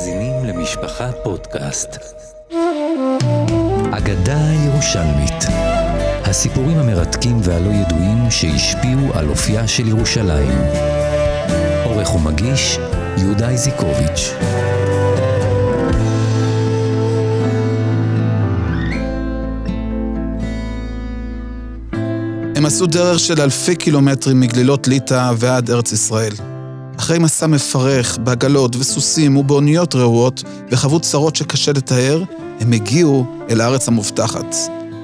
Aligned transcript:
מאזינים 0.00 0.44
למשפחה 0.44 1.12
פודקאסט. 1.22 1.96
אגדה 3.92 4.38
ירושלמית 4.66 5.44
הסיפורים 6.24 6.78
המרתקים 6.78 7.36
והלא 7.42 7.70
ידועים 7.70 8.30
שהשפיעו 8.30 9.14
על 9.14 9.28
אופייה 9.28 9.68
של 9.68 9.88
ירושלים. 9.88 10.58
עורך 11.84 12.14
ומגיש 12.14 12.78
יהודה 13.16 13.48
איזיקוביץ'. 13.50 14.32
הם 22.56 22.66
עשו 22.66 22.86
דרך 22.86 23.18
של 23.18 23.40
אלפי 23.40 23.76
קילומטרים 23.76 24.40
מגלילות 24.40 24.88
ליטא 24.88 25.32
ועד 25.36 25.70
ארץ 25.70 25.92
ישראל. 25.92 26.49
אחרי 27.10 27.18
מסע 27.18 27.46
מפרך, 27.46 28.18
בעגלות 28.24 28.76
וסוסים 28.76 29.36
ובאוניות 29.36 29.94
רעועות, 29.94 30.42
וחוו 30.70 31.00
צרות 31.00 31.36
שקשה 31.36 31.72
לתאר, 31.72 32.22
הם 32.60 32.72
הגיעו 32.72 33.26
אל 33.50 33.60
הארץ 33.60 33.88
המובטחת. 33.88 34.54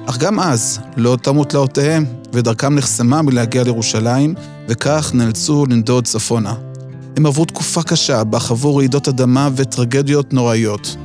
אך 0.07 0.19
גם 0.19 0.41
אז 0.41 0.79
לא 0.97 1.17
תמו 1.23 1.45
תלאותיהם, 1.45 2.05
ודרכם 2.33 2.75
נחסמה 2.75 3.23
מלהגיע 3.23 3.65
לירושלים, 3.65 4.35
וכך 4.69 5.11
נאלצו 5.15 5.67
לנדוד 5.67 6.05
צפונה. 6.05 6.55
הם 7.17 7.27
עברו 7.27 7.45
תקופה 7.45 7.83
קשה, 7.83 8.25
בה 8.25 8.39
חוו 8.39 8.77
רעידות 8.77 9.09
אדמה 9.09 9.49
וטרגדיות 9.57 10.33
נוראיות. 10.33 10.97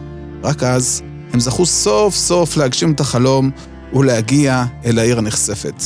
רק 0.44 0.64
אז 0.64 1.02
הם 1.34 1.40
זכו 1.40 1.66
סוף 1.66 2.16
סוף 2.16 2.58
להגשים 2.58 2.92
את 2.92 3.00
החלום 3.00 3.52
ולהגיע 3.94 4.66
אל 4.86 5.00
העיר 5.00 5.18
הנחשפת. 5.18 5.84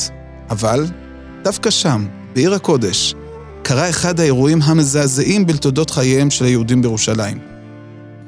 אבל, 0.50 0.86
דווקא 1.44 1.70
שם, 1.70 2.06
בעיר 2.34 2.54
הקודש, 2.54 3.14
קרה 3.68 3.90
אחד 3.90 4.20
האירועים 4.20 4.58
המזעזעים 4.62 5.46
בתולדות 5.46 5.90
חייהם 5.90 6.30
של 6.30 6.44
היהודים 6.44 6.82
בירושלים. 6.82 7.38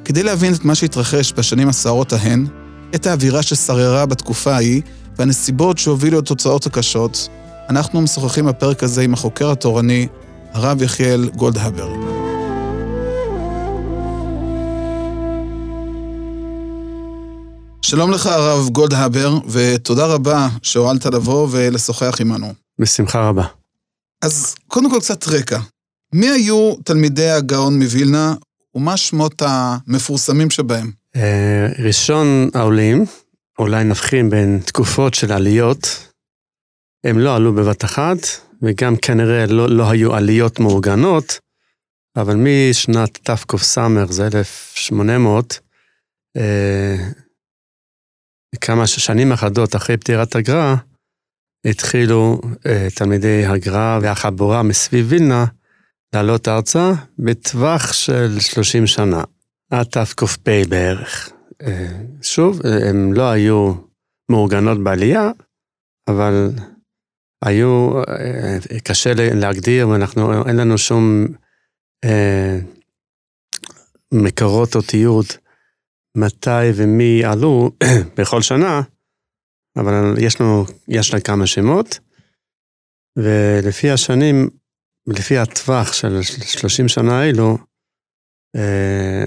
כדי 0.04 0.22
להבין 0.22 0.54
את 0.54 0.64
מה 0.64 0.74
שהתרחש 0.74 1.32
בשנים 1.36 1.68
הסערות 1.68 2.12
ההן, 2.12 2.46
את 2.94 3.06
האווירה 3.06 3.42
ששררה 3.42 4.06
בתקופה 4.06 4.52
ההיא 4.52 4.82
והנסיבות 5.18 5.78
שהובילו 5.78 6.18
לתוצאות 6.18 6.66
הקשות, 6.66 7.28
אנחנו 7.70 8.00
משוחחים 8.00 8.46
בפרק 8.46 8.82
הזה 8.82 9.02
עם 9.02 9.14
החוקר 9.14 9.50
התורני, 9.50 10.06
הרב 10.52 10.82
יחיאל 10.82 11.28
גולדהבר. 11.28 11.92
שלום 17.82 18.10
לך, 18.10 18.26
הרב 18.26 18.68
גולדהבר, 18.68 19.38
ותודה 19.48 20.06
רבה 20.06 20.48
שהואלת 20.62 21.06
לבוא 21.06 21.48
ולשוחח 21.50 22.20
עמנו. 22.20 22.52
בשמחה 22.78 23.28
רבה. 23.28 23.57
אז 24.22 24.54
קודם 24.66 24.90
כל 24.90 25.00
קצת 25.00 25.28
רקע. 25.28 25.58
מי 26.12 26.28
היו 26.28 26.74
תלמידי 26.84 27.30
הגאון 27.30 27.82
מווילנה, 27.82 28.34
ומה 28.74 28.96
שמות 28.96 29.42
המפורסמים 29.46 30.50
שבהם? 30.50 30.92
אה, 31.16 31.66
ראשון 31.84 32.50
העולים, 32.54 33.04
אולי 33.58 33.84
נבחין 33.84 34.30
בין 34.30 34.60
תקופות 34.64 35.14
של 35.14 35.32
עליות, 35.32 36.08
הם 37.04 37.18
לא 37.18 37.36
עלו 37.36 37.54
בבת 37.54 37.84
אחת, 37.84 38.18
וגם 38.62 38.96
כנראה 38.96 39.46
לא, 39.46 39.68
לא 39.68 39.90
היו 39.90 40.14
עליות 40.14 40.60
מאורגנות, 40.60 41.38
אבל 42.16 42.34
משנת 42.36 43.18
תקס, 43.22 43.78
זה 44.08 44.26
1800, 44.26 45.60
אה, 46.36 46.96
כמה 48.60 48.86
שנים 48.86 49.32
אחדות 49.32 49.76
אחרי 49.76 49.96
פטירת 49.96 50.36
הגר"א, 50.36 50.74
התחילו 51.64 52.40
אה, 52.66 52.88
תלמידי 52.94 53.46
הגר"א 53.46 53.98
והחבורה 54.02 54.62
מסביב 54.62 55.06
וילנה 55.08 55.44
לעלות 56.14 56.48
ארצה 56.48 56.92
בטווח 57.18 57.92
של 57.92 58.40
30 58.40 58.86
שנה, 58.86 59.24
עד 59.70 59.86
תק"פ 59.86 60.48
בערך. 60.68 61.30
אה, 61.62 61.92
שוב, 62.22 62.60
הם 62.88 63.12
לא 63.12 63.30
היו 63.30 63.74
מאורגנות 64.30 64.84
בעלייה, 64.84 65.30
אבל 66.08 66.50
היו, 67.44 68.02
אה, 68.08 68.58
קשה 68.84 69.12
להגדיר, 69.14 69.88
ואנחנו, 69.88 70.46
אין 70.46 70.56
לנו 70.56 70.78
שום 70.78 71.26
אה, 72.04 72.58
מקורות 74.12 74.76
או 74.76 74.82
תיעוד 74.82 75.26
מתי 76.16 76.70
ומי 76.74 77.24
עלו 77.24 77.70
בכל 78.18 78.42
שנה, 78.42 78.82
אבל 79.78 80.14
יש 80.18 80.40
לנו, 80.40 80.64
יש 80.88 81.14
לה 81.14 81.20
כמה 81.20 81.46
שמות, 81.46 81.98
ולפי 83.16 83.90
השנים, 83.90 84.48
לפי 85.06 85.38
הטווח 85.38 85.92
של 85.92 86.22
30 86.22 86.88
שנה 86.88 87.20
האלו, 87.20 87.58
אה, 88.56 89.24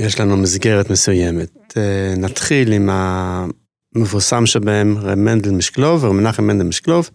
יש 0.00 0.20
לנו 0.20 0.36
מסגרת 0.36 0.90
מסוימת. 0.90 1.76
אה, 1.76 2.14
נתחיל 2.16 2.72
עם 2.72 2.90
המפורסם 2.90 4.46
שבהם, 4.46 4.98
רב 4.98 5.14
מנדל 5.14 5.50
משקלוב, 5.50 6.04
רב 6.04 6.12
מנחם 6.12 6.44
מנדל 6.44 6.64
משקלוב. 6.64 7.10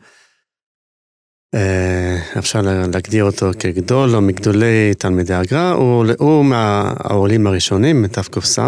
אה, 1.55 2.17
אפשר 2.39 2.61
להגדיר 2.61 3.23
אותו 3.23 3.51
כגדול 3.59 4.15
או 4.15 4.21
מגדולי 4.21 4.93
תלמידי 4.97 5.33
הגר"א, 5.33 5.71
הוא, 5.71 6.05
הוא 6.17 6.45
מהעולים 6.45 7.47
הראשונים, 7.47 8.01
מתק"ס. 8.01 8.59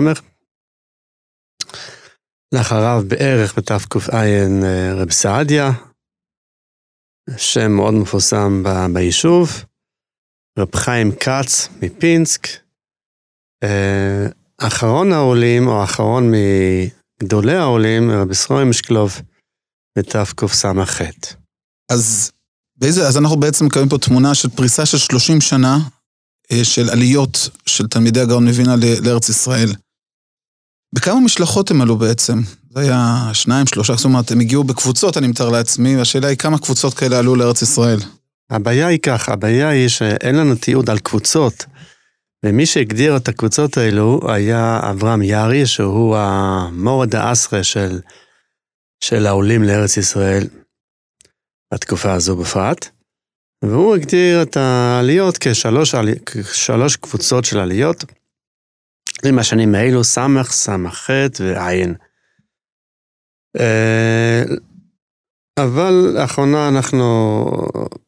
לאחריו 2.54 3.04
בערך 3.08 3.58
בתק"ע 3.58 4.24
אה, 4.64 4.94
רב 4.94 5.12
סעדיה, 5.12 5.72
שם 7.38 7.72
מאוד 7.72 7.94
מפורסם 7.94 8.64
ביישוב, 8.94 9.50
רב 10.60 10.76
חיים 10.76 11.12
כץ 11.12 11.70
מפינסק, 11.82 12.48
אה, 13.64 14.28
אחרון 14.58 15.12
העולים, 15.12 15.68
או 15.68 15.84
אחרון 15.84 16.32
מגדולי 16.32 17.56
העולים, 17.56 18.12
רבי 18.12 18.36
סרוי 18.36 18.64
משקלוב, 18.66 19.22
בתקס"ח. 19.98 21.02
אז 21.92 22.32
אז 22.84 23.18
אנחנו 23.18 23.40
בעצם 23.40 23.66
מקבלים 23.66 23.90
פה 23.90 23.98
תמונה 23.98 24.36
של 24.36 24.50
פריסה 24.50 24.86
של 24.86 24.98
30 24.98 25.42
שנה 25.42 25.78
אה, 26.52 26.64
של 26.64 26.90
עליות 26.90 27.50
של 27.66 27.88
תלמידי 27.88 28.20
הגאון 28.20 28.48
מווינה 28.48 28.76
לארץ 29.04 29.30
ישראל. 29.30 29.70
בכמה 30.94 31.20
משלחות 31.20 31.72
הם 31.72 31.82
עלו 31.82 31.98
בעצם? 31.98 32.40
זה 32.70 32.80
היה 32.80 33.30
שניים, 33.34 33.68
שלושה, 33.68 33.96
זאת 33.96 34.06
אומרת, 34.06 34.32
הם 34.32 34.40
הגיעו 34.40 34.64
בקבוצות, 34.64 35.18
אני 35.18 35.28
מתאר 35.28 35.50
לעצמי, 35.50 35.98
והשאלה 35.98 36.28
היא 36.28 36.38
כמה 36.38 36.58
קבוצות 36.60 36.94
כאלה 36.94 37.20
עלו 37.20 37.36
לארץ 37.36 37.62
ישראל. 37.62 38.00
הבעיה 38.50 38.88
היא 38.88 39.00
ככה, 39.00 39.34
הבעיה 39.34 39.70
היא 39.70 39.88
שאין 39.88 40.36
לנו 40.36 40.56
תיעוד 40.56 40.90
על 40.90 41.00
קבוצות, 41.00 41.66
ומי 42.46 42.66
שהגדיר 42.66 43.18
את 43.18 43.28
הקבוצות 43.28 43.78
האלו 43.78 44.20
היה 44.28 44.80
אברהם 44.92 45.22
יארי, 45.22 45.66
שהוא 45.66 46.18
המורד 46.18 47.16
האסרה 47.16 47.64
של, 47.64 48.00
של 49.04 49.28
העולים 49.28 49.64
לארץ 49.64 49.98
ישראל, 49.98 50.48
בתקופה 51.74 52.14
הזו 52.14 52.36
בפרט. 52.36 52.90
והוא 53.66 53.96
הגדיר 53.96 54.42
את 54.42 54.58
העליות 54.58 55.38
כשלוש, 55.40 55.96
כשלוש 56.26 56.96
קבוצות 56.96 57.46
של 57.46 57.60
עליות. 57.60 58.06
עם 59.26 59.40
השנים 59.40 59.76
האלו 59.76 60.04
סמך, 60.04 60.52
סמך 60.52 61.10
ועין. 61.40 61.96
אה, 63.60 64.44
אבל 65.58 65.94
לאחרונה 66.14 66.68
אנחנו 66.68 67.46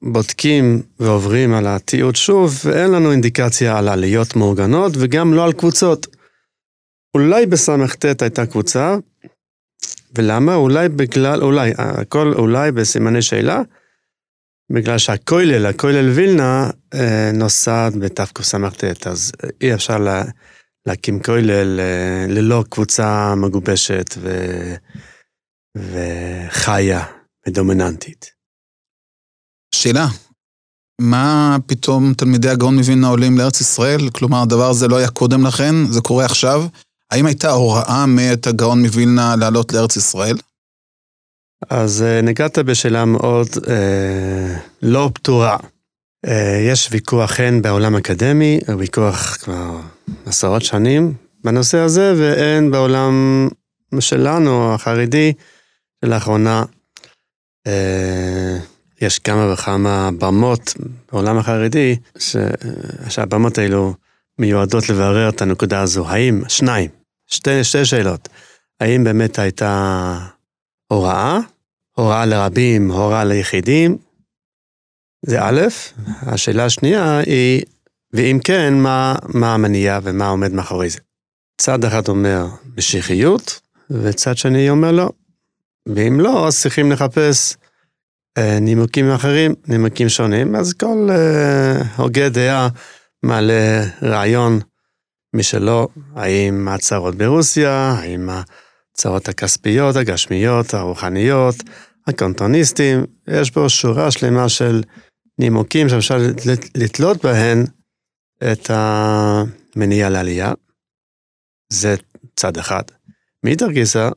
בודקים 0.01 0.81
ועוברים 0.99 1.53
על 1.53 1.67
התיעוד 1.67 2.15
שוב, 2.15 2.59
ואין 2.65 2.91
לנו 2.91 3.11
אינדיקציה 3.11 3.77
על 3.77 3.87
עליות 3.87 4.35
מאורגנות 4.35 4.91
וגם 4.99 5.33
לא 5.33 5.45
על 5.45 5.53
קבוצות. 5.53 6.07
אולי 7.13 7.45
בס"ט 7.45 8.21
הייתה 8.21 8.45
קבוצה, 8.45 8.95
ולמה? 10.17 10.55
אולי 10.55 10.89
בגלל, 10.89 11.43
אולי, 11.43 11.71
הכל 11.77 12.33
אולי 12.33 12.71
בסימני 12.71 13.21
שאלה, 13.21 13.61
בגלל 14.69 14.97
שהכולל, 14.97 15.65
הכולל 15.65 16.09
וילנה, 16.09 16.69
אה, 16.93 17.31
נוסד 17.33 17.91
בתקס"ט, 17.99 19.07
אז 19.07 19.31
אי 19.61 19.73
אפשר 19.73 19.97
לה, 19.97 20.23
להקים 20.85 21.23
כולל 21.23 21.79
ללא 22.27 22.63
קבוצה 22.69 23.35
מגובשת 23.35 24.15
ו... 24.17 24.29
וחיה 25.77 27.05
ודומיננטית. 27.47 28.25
שאלה, 29.75 30.07
מה 31.01 31.57
פתאום 31.67 32.13
תלמידי 32.13 32.49
הגאון 32.49 32.75
מווילנה 32.75 33.07
עולים 33.07 33.37
לארץ 33.37 33.61
ישראל? 33.61 34.09
כלומר, 34.09 34.41
הדבר 34.41 34.69
הזה 34.69 34.87
לא 34.87 34.97
היה 34.97 35.09
קודם 35.09 35.45
לכן, 35.45 35.75
זה 35.89 36.01
קורה 36.01 36.25
עכשיו. 36.25 36.63
האם 37.11 37.25
הייתה 37.25 37.51
הוראה 37.51 38.05
מאת 38.05 38.47
הגאון 38.47 38.81
מווילנה 38.81 39.35
לעלות 39.35 39.73
לארץ 39.73 39.95
ישראל? 39.95 40.37
אז 41.69 42.01
אה, 42.01 42.21
נגעת 42.21 42.59
בשאלה 42.59 43.05
מאוד 43.05 43.47
אה, 43.69 44.59
לא 44.81 45.11
פתורה. 45.13 45.57
אה, 46.27 46.59
יש 46.69 46.89
ויכוח 46.91 47.39
הן 47.39 47.61
בעולם 47.61 47.95
אקדמי, 47.95 48.59
ויכוח 48.77 49.35
כבר 49.35 49.79
עשרות 50.25 50.61
שנים 50.61 51.13
בנושא 51.43 51.77
הזה, 51.77 52.13
והן 52.17 52.71
בעולם 52.71 53.47
שלנו, 53.99 54.73
החרדי, 54.73 55.33
שלאחרונה 56.05 56.63
אה, 57.67 58.57
יש 59.01 59.19
כמה 59.19 59.53
וכמה 59.53 60.09
במות 60.19 60.73
בעולם 61.11 61.37
החרדי, 61.37 61.95
שהבמות 63.09 63.57
האלו 63.57 63.93
מיועדות 64.39 64.89
לברר 64.89 65.29
את 65.29 65.41
הנקודה 65.41 65.81
הזו. 65.81 66.07
האם, 66.07 66.41
שניים, 66.47 66.89
שתי, 67.27 67.63
שתי 67.63 67.85
שאלות. 67.85 68.29
האם 68.79 69.03
באמת 69.03 69.39
הייתה 69.39 70.17
הוראה, 70.87 71.39
הוראה 71.95 72.25
לרבים, 72.25 72.91
הוראה 72.91 73.23
ליחידים? 73.23 73.97
זה 75.25 75.37
א', 75.41 75.61
השאלה 76.21 76.65
השנייה 76.65 77.17
היא, 77.17 77.63
ואם 78.13 78.39
כן, 78.43 78.73
מה, 78.73 79.15
מה 79.33 79.53
המניע 79.53 79.99
ומה 80.03 80.27
עומד 80.27 80.53
מאחורי 80.53 80.89
זה? 80.89 80.99
צד 81.57 81.83
אחד 81.83 82.07
אומר 82.07 82.45
משיחיות, 82.77 83.59
וצד 83.89 84.37
שני 84.37 84.69
אומר 84.69 84.91
לא. 84.91 85.09
ואם 85.95 86.19
לא, 86.19 86.47
אז 86.47 86.61
צריכים 86.61 86.91
לחפש 86.91 87.55
אה, 88.37 88.59
נימוקים 88.59 89.11
אחרים, 89.11 89.53
נימוקים 89.67 90.09
שונים, 90.09 90.55
אז 90.55 90.73
כל 90.73 91.07
אה, 91.11 91.81
הוגה 91.97 92.29
דעה 92.29 92.67
מעלה 93.23 93.83
רעיון 94.01 94.59
משלו, 95.35 95.87
האם 96.15 96.67
הצהרות 96.67 97.15
ברוסיה, 97.15 97.95
האם 97.97 98.29
הצהרות 98.93 99.29
הכספיות, 99.29 99.95
הגשמיות, 99.95 100.73
הרוחניות, 100.73 101.55
הקונטוניסטים, 102.07 103.05
יש 103.27 103.51
פה 103.51 103.69
שורה 103.69 104.11
שלמה 104.11 104.49
של 104.49 104.83
נימוקים 105.39 105.89
שאפשר 105.89 106.15
לתלות 106.75 107.25
בהן 107.25 107.65
את 108.51 108.69
המניע 108.69 110.09
לעלייה. 110.09 110.53
זה 111.69 111.95
צד 112.35 112.57
אחד. 112.57 112.83
מאידך 113.45 113.67
גיסא, 113.73 114.09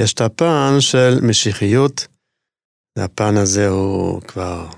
יש 0.00 0.12
את 0.12 0.20
הפן 0.20 0.80
של 0.80 1.18
משיחיות, 1.22 2.06
והפן 2.98 3.36
הזה 3.36 3.68
הוא 3.68 4.22
כבר 4.22 4.70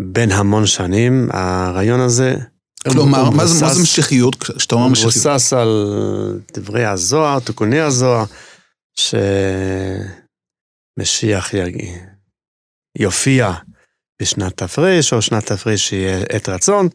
בין 0.00 0.30
המון 0.30 0.66
שנים, 0.66 1.28
הרעיון 1.32 2.00
הזה... 2.00 2.36
כלומר, 2.92 3.30
מה 3.30 3.46
זה, 3.46 3.64
מה 3.64 3.74
זה 3.74 3.82
משיחיות? 3.82 4.34
כשאתה 4.34 4.74
אומר 4.74 4.88
משיחיות? 4.88 5.14
הוא 5.14 5.22
מבוסס 5.22 5.52
על 5.52 6.40
דברי 6.54 6.84
הזוהר, 6.84 7.40
תיקוני 7.40 7.80
הזוהר, 7.80 8.24
שמשיח 10.98 11.50
יופיע 12.98 13.52
בשנת 14.22 14.56
תפריש, 14.56 15.12
או 15.12 15.22
שנת 15.22 15.52
תפריש 15.52 15.92
יהיה 15.92 16.24
עת 16.28 16.48
רצון, 16.48 16.88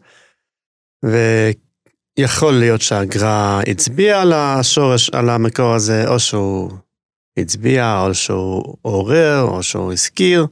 ויכול 1.04 2.52
להיות 2.52 2.82
שהגר"א 2.82 3.60
הצביע 3.66 4.20
על 4.20 4.32
השורש, 4.32 5.10
על 5.10 5.30
המקור 5.30 5.74
הזה, 5.74 6.08
או 6.08 6.20
שהוא 6.20 6.70
הצביע, 7.36 8.00
או 8.00 8.14
שהוא 8.14 8.76
עורר, 8.82 9.42
או 9.42 9.62
שהוא 9.62 9.92
הזכיר, 9.92 10.46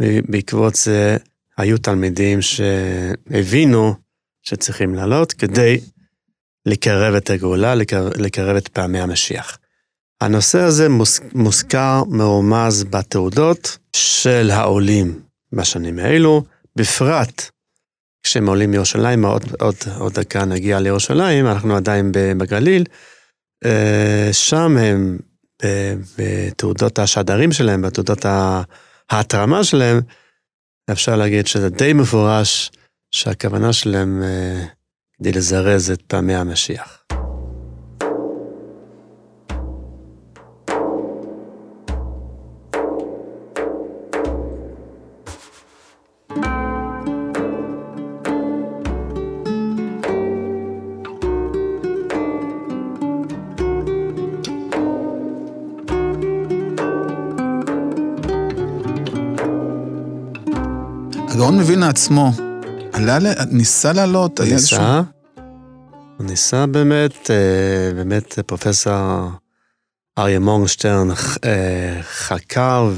ובעקבות 0.00 0.74
זה 0.74 1.16
היו 1.58 1.78
תלמידים 1.78 2.38
שהבינו 2.42 3.94
שצריכים 4.42 4.94
לעלות 4.94 5.32
כדי 5.32 5.80
לקרב 6.66 7.14
את 7.14 7.30
הגאולה, 7.30 7.74
לקרב, 7.74 8.12
לקרב 8.16 8.56
את 8.56 8.68
פעמי 8.68 9.00
המשיח. 9.00 9.58
הנושא 10.20 10.60
הזה 10.60 10.86
מוזכר 11.34 12.02
מרומז 12.08 12.84
בתעודות 12.84 13.78
של 13.96 14.50
העולים 14.50 15.22
בשנים 15.52 15.98
האלו, 15.98 16.44
בפרט 16.76 17.50
כשהם 18.22 18.48
עולים 18.48 18.70
מירושלים, 18.70 19.24
עוד, 19.24 19.42
עוד, 19.60 19.74
עוד 19.98 20.12
דקה 20.12 20.44
נגיע 20.44 20.80
לירושלים, 20.80 21.46
אנחנו 21.46 21.76
עדיין 21.76 22.12
בגליל, 22.12 22.84
אה, 23.64 24.28
שם 24.32 24.76
הם, 24.76 25.18
בתעודות 26.18 26.98
השדרים 26.98 27.52
שלהם, 27.52 27.82
בתעודות 27.82 28.26
ההתרמה 29.10 29.64
שלהם, 29.64 30.00
אפשר 30.92 31.16
להגיד 31.16 31.46
שזה 31.46 31.68
די 31.68 31.92
מפורש 31.92 32.70
שהכוונה 33.10 33.72
שלהם 33.72 34.22
אה, 34.22 34.64
כדי 35.18 35.32
לזרז 35.32 35.90
את 35.90 36.02
פעמי 36.02 36.34
המשיח. 36.34 37.04
הגאון 61.42 61.60
מווילנה 61.60 61.88
עצמו, 61.88 62.30
עלה, 62.92 63.18
ניסה 63.50 63.92
לעלות? 63.92 64.40
הוא 64.40 64.48
ניסה, 64.48 65.02
הוא 66.18 66.26
ניסה 66.26 66.66
באמת, 66.66 67.30
אה, 67.30 67.94
באמת 67.94 68.38
פרופסור 68.46 69.30
אריה 70.18 70.38
מורגנשטרן 70.38 71.08
אה, 71.44 72.02
חקר 72.02 72.90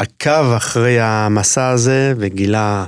ועקב 0.00 0.52
אחרי 0.56 1.00
המסע 1.00 1.68
הזה 1.68 2.14
וגילה 2.16 2.86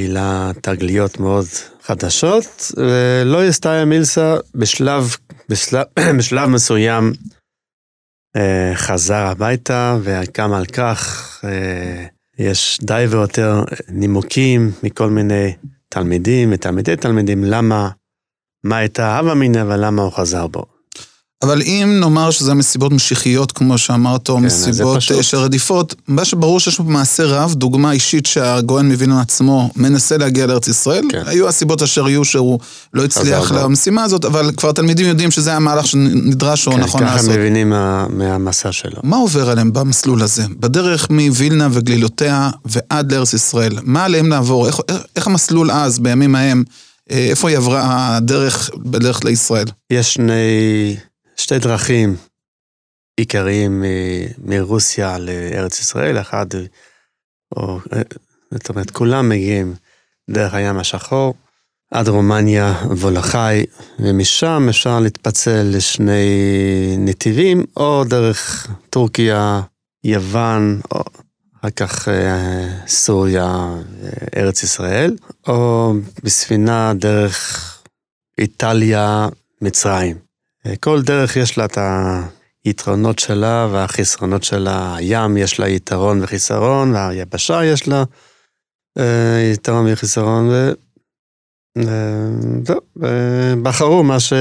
גילה 0.00 0.50
תגליות 0.60 1.20
מאוד 1.20 1.46
חדשות, 1.82 2.72
ולא 2.76 3.46
יסתיה 3.46 3.84
מילסה 3.84 4.36
בשלב, 4.54 5.16
בשלב, 5.48 5.86
בשלב 6.18 6.48
מסוים 6.48 7.12
אה, 8.36 8.72
חזר 8.74 9.26
הביתה, 9.26 9.98
וגם 10.02 10.52
על 10.52 10.66
כך 10.66 11.40
יש 12.38 12.78
די 12.82 13.04
ויותר 13.10 13.64
נימוקים 13.88 14.70
מכל 14.82 15.10
מיני 15.10 15.52
תלמידים 15.88 16.48
ותלמידי 16.52 16.96
תלמידים, 16.96 17.44
למה, 17.44 17.90
מה 18.64 18.76
הייתה 18.76 19.18
הווה 19.18 19.34
מיניה 19.34 19.64
ולמה 19.64 20.02
הוא 20.02 20.12
חזר 20.12 20.46
בו. 20.46 20.73
אבל 21.44 21.62
אם 21.62 21.96
נאמר 22.00 22.30
שזה 22.30 22.54
מסיבות 22.54 22.92
משיחיות, 22.92 23.52
כמו 23.52 23.78
שאמרת, 23.78 24.28
או 24.28 24.36
כן, 24.36 24.42
מסיבות 24.42 25.02
אה, 25.16 25.22
של 25.22 25.36
רדיפות, 25.36 25.94
מה 26.08 26.24
שברור 26.24 26.60
שיש 26.60 26.76
פה 26.76 26.82
מעשה 26.82 27.24
רב, 27.24 27.54
דוגמה 27.54 27.92
אישית 27.92 28.26
שהגוהן 28.26 28.92
מווילנה 28.92 29.20
עצמו 29.20 29.70
מנסה 29.76 30.16
להגיע 30.18 30.46
לארץ 30.46 30.68
ישראל, 30.68 31.04
כן. 31.08 31.22
היו 31.26 31.48
הסיבות 31.48 31.82
אשר 31.82 32.08
יהיו 32.08 32.24
שהוא 32.24 32.58
לא 32.94 33.04
הצליח 33.04 33.52
למשימה 33.52 34.04
הזאת, 34.04 34.24
אבל 34.24 34.50
כבר 34.56 34.72
תלמידים 34.72 35.06
יודעים 35.06 35.30
שזה 35.30 35.54
המהלך 35.54 35.86
שנדרש 35.86 36.66
או 36.66 36.72
כן, 36.72 36.80
נכון 36.80 37.02
לעשות. 37.02 37.20
כן, 37.20 37.26
ככה 37.26 37.38
מבינים 37.38 37.70
מה, 37.70 38.06
מהמסע 38.08 38.72
שלו. 38.72 39.00
מה 39.02 39.16
עובר 39.16 39.50
עליהם 39.50 39.72
במסלול 39.72 40.22
הזה? 40.22 40.44
בדרך 40.60 41.10
מווילנה 41.10 41.68
וגלילותיה 41.72 42.50
ועד 42.64 43.12
לארץ 43.12 43.32
ישראל, 43.32 43.72
מה 43.82 44.04
עליהם 44.04 44.28
לעבור? 44.28 44.66
איך, 44.66 44.80
איך 45.16 45.26
המסלול 45.26 45.70
אז, 45.70 45.98
בימים 45.98 46.34
ההם, 46.34 46.64
אה, 47.10 47.26
איפה 47.30 47.48
היא 47.48 47.56
עברה 47.56 48.16
הדרך 48.16 48.70
בדרך 48.76 49.24
לישראל? 49.24 49.66
יש 49.90 50.14
שני... 50.14 50.96
שתי 51.44 51.58
דרכים 51.58 52.16
עיקריים 53.16 53.84
מרוסיה 54.38 55.18
לארץ 55.18 55.80
ישראל, 55.80 56.20
אחד, 56.20 56.46
או, 57.56 57.80
זאת 58.50 58.68
אומרת, 58.68 58.90
כולם 58.90 59.28
מגיעים 59.28 59.74
דרך 60.30 60.54
הים 60.54 60.78
השחור 60.78 61.34
עד 61.90 62.08
רומניה 62.08 62.72
וולחי, 62.90 63.64
ומשם 63.98 64.66
אפשר 64.70 65.00
להתפצל 65.00 65.62
לשני 65.62 66.96
נתיבים, 66.98 67.64
או 67.76 68.04
דרך 68.04 68.68
טורקיה, 68.90 69.60
יוון, 70.04 70.80
או 70.90 71.02
אחר 71.60 71.70
כך 71.70 72.08
אה, 72.08 72.68
סוריה 72.86 73.74
וארץ 74.00 74.62
ישראל, 74.62 75.16
או 75.48 75.92
בספינה 76.22 76.92
דרך 76.94 77.82
איטליה, 78.38 79.28
מצרים. 79.60 80.33
כל 80.80 81.02
דרך 81.02 81.36
יש 81.36 81.58
לה 81.58 81.64
את 81.64 81.78
היתרונות 82.64 83.18
שלה 83.18 83.68
והחסרונות 83.72 84.44
שלה. 84.44 84.96
הים 84.96 85.36
יש 85.36 85.60
לה 85.60 85.68
יתרון 85.68 86.22
וחיסרון, 86.22 86.94
והיבשה 86.94 87.64
יש 87.64 87.88
לה 87.88 88.04
אה, 88.98 89.50
יתרון 89.52 89.92
וחיסרון, 89.92 90.48
וזהו, 91.78 92.80
בחרו 93.62 94.02
מה, 94.02 94.20
ש... 94.20 94.32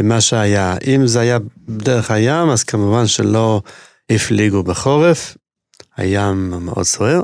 מה 0.00 0.20
שהיה. 0.20 0.76
אם 0.86 1.06
זה 1.06 1.20
היה 1.20 1.38
דרך 1.68 2.10
הים, 2.10 2.50
אז 2.50 2.64
כמובן 2.64 3.06
שלא 3.06 3.62
הפליגו 4.10 4.62
בחורף, 4.62 5.36
הים 5.96 6.50
מאוד 6.50 6.84
סוער. 6.84 7.22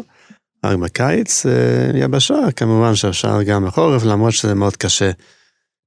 רק 0.65 0.79
בקיץ, 0.79 1.47
אה, 1.47 1.91
יבשה, 1.95 2.53
כמובן 2.57 2.95
שאפשר 2.95 3.43
גם 3.43 3.67
בחורף, 3.67 4.05
למרות 4.05 4.33
שזה 4.33 4.55
מאוד 4.55 4.77
קשה 4.77 5.11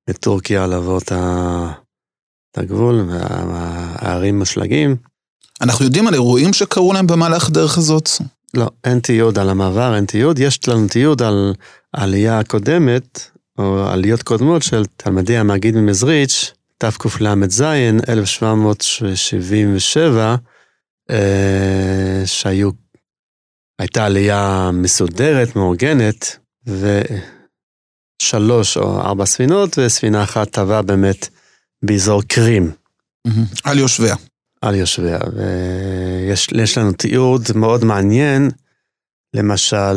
מטורקיה 0.10 0.68
לעבור 0.68 0.98
את 0.98 1.12
ה... 1.12 1.72
את 2.52 2.58
הגבול, 2.58 3.06
והערים 3.10 4.40
מושלגים. 4.40 4.96
אנחנו 5.62 5.86
יודעים 5.86 6.08
על 6.08 6.14
אירועים 6.14 6.54
שקרו 6.54 6.94
להם 6.94 7.08
במהלך 7.08 7.48
הדרך 7.48 7.78
הזאת? 7.78 8.10
לא, 8.54 8.70
אין 8.84 9.00
תיעוד 9.00 9.40
על 9.40 9.50
המעבר, 9.50 9.96
אין 9.96 10.06
תיעוד. 10.06 10.40
יש 10.40 10.68
לנו 10.68 10.88
תיעוד 10.88 11.22
על 11.22 11.54
העלייה 11.94 12.40
הקודמת, 12.40 13.30
או 13.58 13.88
עליות 13.88 14.24
קודמות 14.24 14.64
של 14.64 14.84
תלמידי 14.98 15.38
המגיד 15.38 15.76
ממזריץ', 15.76 16.54
תקל"ז, 16.78 17.62
1777, 18.10 20.36
אה, 21.10 22.24
שהיו, 22.26 22.70
הייתה 23.80 24.06
עלייה 24.06 24.70
מסודרת, 24.74 25.56
מאורגנת, 25.56 26.38
שלוש 28.22 28.78
או 28.78 29.02
ארבע 29.02 29.26
ספינות, 29.26 29.78
וספינה 29.78 30.24
אחת 30.24 30.50
טבעה 30.50 30.82
באמת 30.82 31.30
באזור 31.84 32.22
קרים. 32.28 32.72
על 33.64 33.80
יושביה. 33.80 34.16
על 34.62 34.76
יושביה, 34.76 35.20
ויש 35.36 36.78
לנו 36.78 36.92
תיעוד 36.92 37.48
מאוד 37.56 37.84
מעניין, 37.84 38.50
למשל, 39.34 39.96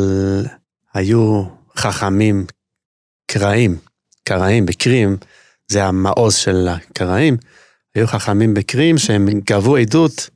היו 0.94 1.44
חכמים 1.76 2.46
קראים, 3.26 3.78
קראים 4.24 4.66
בקרים, 4.66 5.16
זה 5.68 5.84
המעוז 5.84 6.34
של 6.34 6.68
הקראים, 6.70 7.36
היו 7.94 8.06
חכמים 8.06 8.54
בקרים 8.54 8.98
שהם 8.98 9.28
גבו 9.28 9.76
עדות 9.76 10.30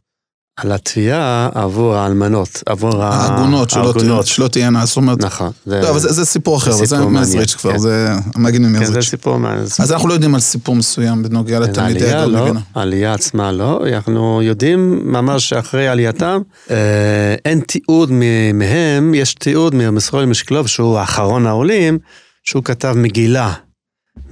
על 0.59 0.73
התביעה 0.73 1.49
עבור 1.55 1.95
האלמנות, 1.95 2.63
עבור 2.67 3.03
העגונות, 3.03 3.71
שלא, 3.71 4.23
שלא 4.23 4.49
תהיינה, 4.49 4.87
זאת 4.87 4.97
אומרת... 4.97 5.25
נכון. 5.25 5.51
זה, 5.67 5.81
לא, 5.81 5.91
אבל 5.91 5.99
זה, 5.99 6.13
זה 6.13 6.25
סיפור 6.25 6.57
אחר, 6.57 6.73
זה, 6.73 6.99
מזריץ' 7.07 7.55
כבר. 7.55 7.79
זה 7.79 8.13
המגן 8.35 8.65
ממזריץ'. 8.65 8.89
כן, 8.89 9.01
זה 9.01 9.03
סיפור 9.03 9.37
מעניין. 9.37 9.63
אז 9.63 9.93
אנחנו 9.93 10.09
לא 10.09 10.15
יודעים 10.15 10.35
על 10.35 10.41
סיפור 10.41 10.77
מסוים 10.77 11.23
בנוגע 11.23 11.61
לתלמידי 11.61 12.13
הדור 12.13 12.33
לא, 12.33 12.43
מבינה. 12.43 12.61
העלייה 12.75 13.15
עצמה 13.15 13.53
לא, 13.53 13.81
אנחנו 13.95 14.43
יודעים 14.43 15.13
ממש 15.13 15.49
שאחרי 15.49 15.89
עלייתם, 15.89 16.41
אה, 16.71 17.35
אין 17.45 17.61
תיעוד 17.61 18.11
מהם, 18.55 19.15
יש 19.15 19.35
תיעוד 19.35 19.75
מרמסרול 19.75 20.25
משקלוב, 20.25 20.67
שהוא 20.67 20.99
האחרון 20.99 21.47
העולים, 21.47 21.99
שהוא 22.45 22.65
כתב 22.65 22.95
מגילה. 22.97 23.53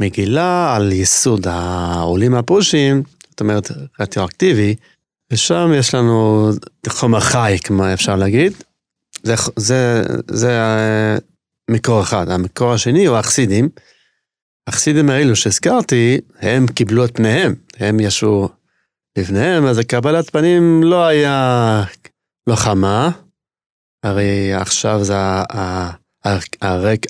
מגילה 0.01 0.77
על 0.77 0.93
ייסוד 0.93 1.49
העולים 1.49 2.35
הפרושים, 2.35 3.03
זאת 3.31 3.41
אומרת, 3.41 3.71
רטרואקטיבי, 4.01 4.75
ושם 5.33 5.71
יש 5.75 5.95
לנו 5.95 6.51
חומר 6.89 7.21
חי, 7.21 7.57
כמו 7.65 7.93
אפשר 7.93 8.17
להגיד. 8.17 8.53
זה, 9.23 9.35
זה, 9.57 10.03
זה 10.31 10.59
מקור 11.71 12.03
אחד. 12.03 12.29
המקור 12.29 12.73
השני 12.73 13.07
הוא 13.07 13.17
החסידים. 13.17 13.69
החסידים 14.67 15.11
האלו 15.11 15.37
שהזכרתי, 15.37 16.21
הם 16.41 16.67
קיבלו 16.67 17.05
את 17.05 17.17
פניהם, 17.17 17.55
הם 17.79 18.01
ישבו 18.01 18.49
לפניהם, 19.19 19.67
אז 19.67 19.79
הקבלת 19.79 20.31
פנים 20.31 20.83
לא 20.83 21.07
היה 21.07 21.85
לוחמה, 22.47 23.11
הרי 24.03 24.55
עכשיו 24.55 25.05
זה 25.05 25.15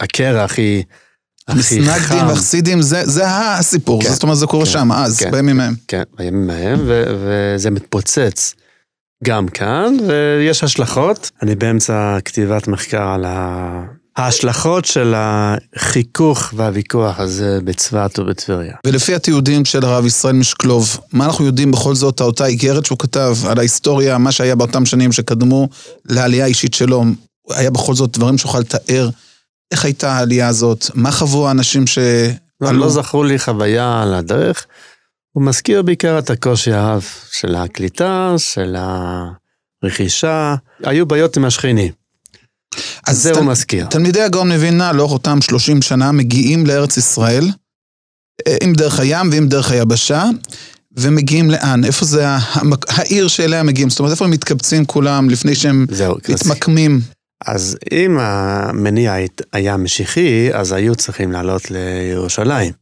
הקרע 0.01 0.45
הכי 0.45 0.83
מסנגדים 1.55 2.27
וחסידים, 2.29 2.83
זה, 2.83 3.07
זה 3.07 3.23
הסיפור, 3.27 4.03
כן, 4.03 4.13
זאת 4.13 4.23
אומרת 4.23 4.39
זה 4.39 4.47
קורה 4.47 4.65
כן, 4.65 4.71
שם, 4.71 4.93
אז, 4.93 5.19
כן, 5.19 5.31
בימים 5.31 5.61
ההם. 5.61 5.75
כן, 5.89 6.03
בימים 6.19 6.51
ההם, 6.51 6.81
וזה 6.87 7.71
מתפוצץ 7.71 8.55
גם 9.25 9.49
כאן, 9.49 9.97
ויש 10.09 10.65
השלכות. 10.65 11.31
אני 11.43 11.55
באמצע 11.55 12.19
כתיבת 12.25 12.69
מחקר 12.69 13.03
על. 13.03 13.25
ההשלכות 14.17 14.85
של 14.85 15.15
החיכוך 15.17 16.55
והוויכוח 16.57 17.21
הזה 17.21 17.59
בצפת 17.65 18.19
ובטבריה. 18.19 18.75
ולפי 18.87 19.15
התיעודים 19.15 19.65
של 19.65 19.85
הרב 19.85 20.07
ישראל 20.07 20.35
משקלוב, 20.35 20.99
מה 21.13 21.25
אנחנו 21.25 21.47
יודעים 21.47 21.71
בכל 21.71 21.95
זאת, 21.95 22.21
אותה 22.21 22.47
איגרת 22.47 22.87
שהוא 22.87 22.99
כתב 22.99 23.37
על 23.49 23.59
ההיסטוריה, 23.59 24.19
מה 24.19 24.33
שהיה 24.33 24.55
באותם 24.55 24.87
שנים 24.87 25.13
שקדמו 25.13 25.69
לעלייה 26.05 26.45
האישית 26.45 26.75
שלו, 26.75 27.05
היה 27.51 27.71
בכל 27.71 27.95
זאת 27.95 28.19
דברים 28.19 28.39
שיוכל 28.39 28.59
לתאר 28.59 29.09
איך 29.71 29.85
הייתה 29.85 30.13
העלייה 30.13 30.49
הזאת? 30.49 30.87
מה 30.95 31.13
חוו 31.13 31.49
האנשים 31.49 31.87
ש... 31.87 31.99
לא, 32.61 32.73
לא 32.73 32.89
זכרו 32.89 33.25
לי 33.25 33.39
חוויה 33.39 34.03
על 34.03 34.15
הדרך. 34.15 34.67
הוא 35.33 35.43
מזכיר 35.43 35.83
בעיקר 35.83 36.19
את 36.19 36.31
הקושי 36.31 36.73
הרב 36.73 37.05
של 37.33 37.55
הקליטה, 37.55 38.35
של 38.39 38.77
הרכישה. 39.83 40.55
היו 40.85 41.07
בעיות 41.07 41.37
עם 41.37 41.45
השכנים. 41.45 41.93
אז 43.07 43.23
זה 43.23 43.33
ת... 43.33 43.37
הוא 43.37 43.45
מזכיר. 43.45 43.87
תלמידי 43.87 44.23
הגאון 44.23 44.53
מווילנה 44.53 44.93
לאורך 44.93 45.13
אותם 45.13 45.41
30 45.41 45.83
שנה 45.83 46.13
מגיעים 46.13 46.67
לארץ 46.67 46.97
ישראל, 46.97 47.51
אה, 48.49 48.57
עם 48.63 48.73
דרך 48.73 49.01
הים 49.01 49.31
ועם 49.33 49.49
דרך 49.49 49.71
היבשה, 49.71 50.25
ומגיעים 50.97 51.51
לאן? 51.51 51.85
איפה 51.85 52.05
זה 52.05 52.27
העיר 52.89 53.29
שאליה 53.29 53.63
מגיעים? 53.63 53.91
זאת 53.91 53.99
אומרת, 53.99 54.13
איפה 54.13 54.25
הם 54.25 54.31
מתקבצים 54.31 54.85
כולם 54.85 55.31
לפני 55.31 55.55
שהם 55.55 55.87
זהו, 55.91 56.17
מתמקמים? 56.29 57.01
אז 57.45 57.79
אם 57.93 58.19
המניע 58.21 59.15
היה 59.53 59.77
משיחי, 59.77 60.55
אז 60.55 60.73
היו 60.73 60.95
צריכים 60.95 61.33
לעלות 61.33 61.71
לירושלים. 61.71 62.73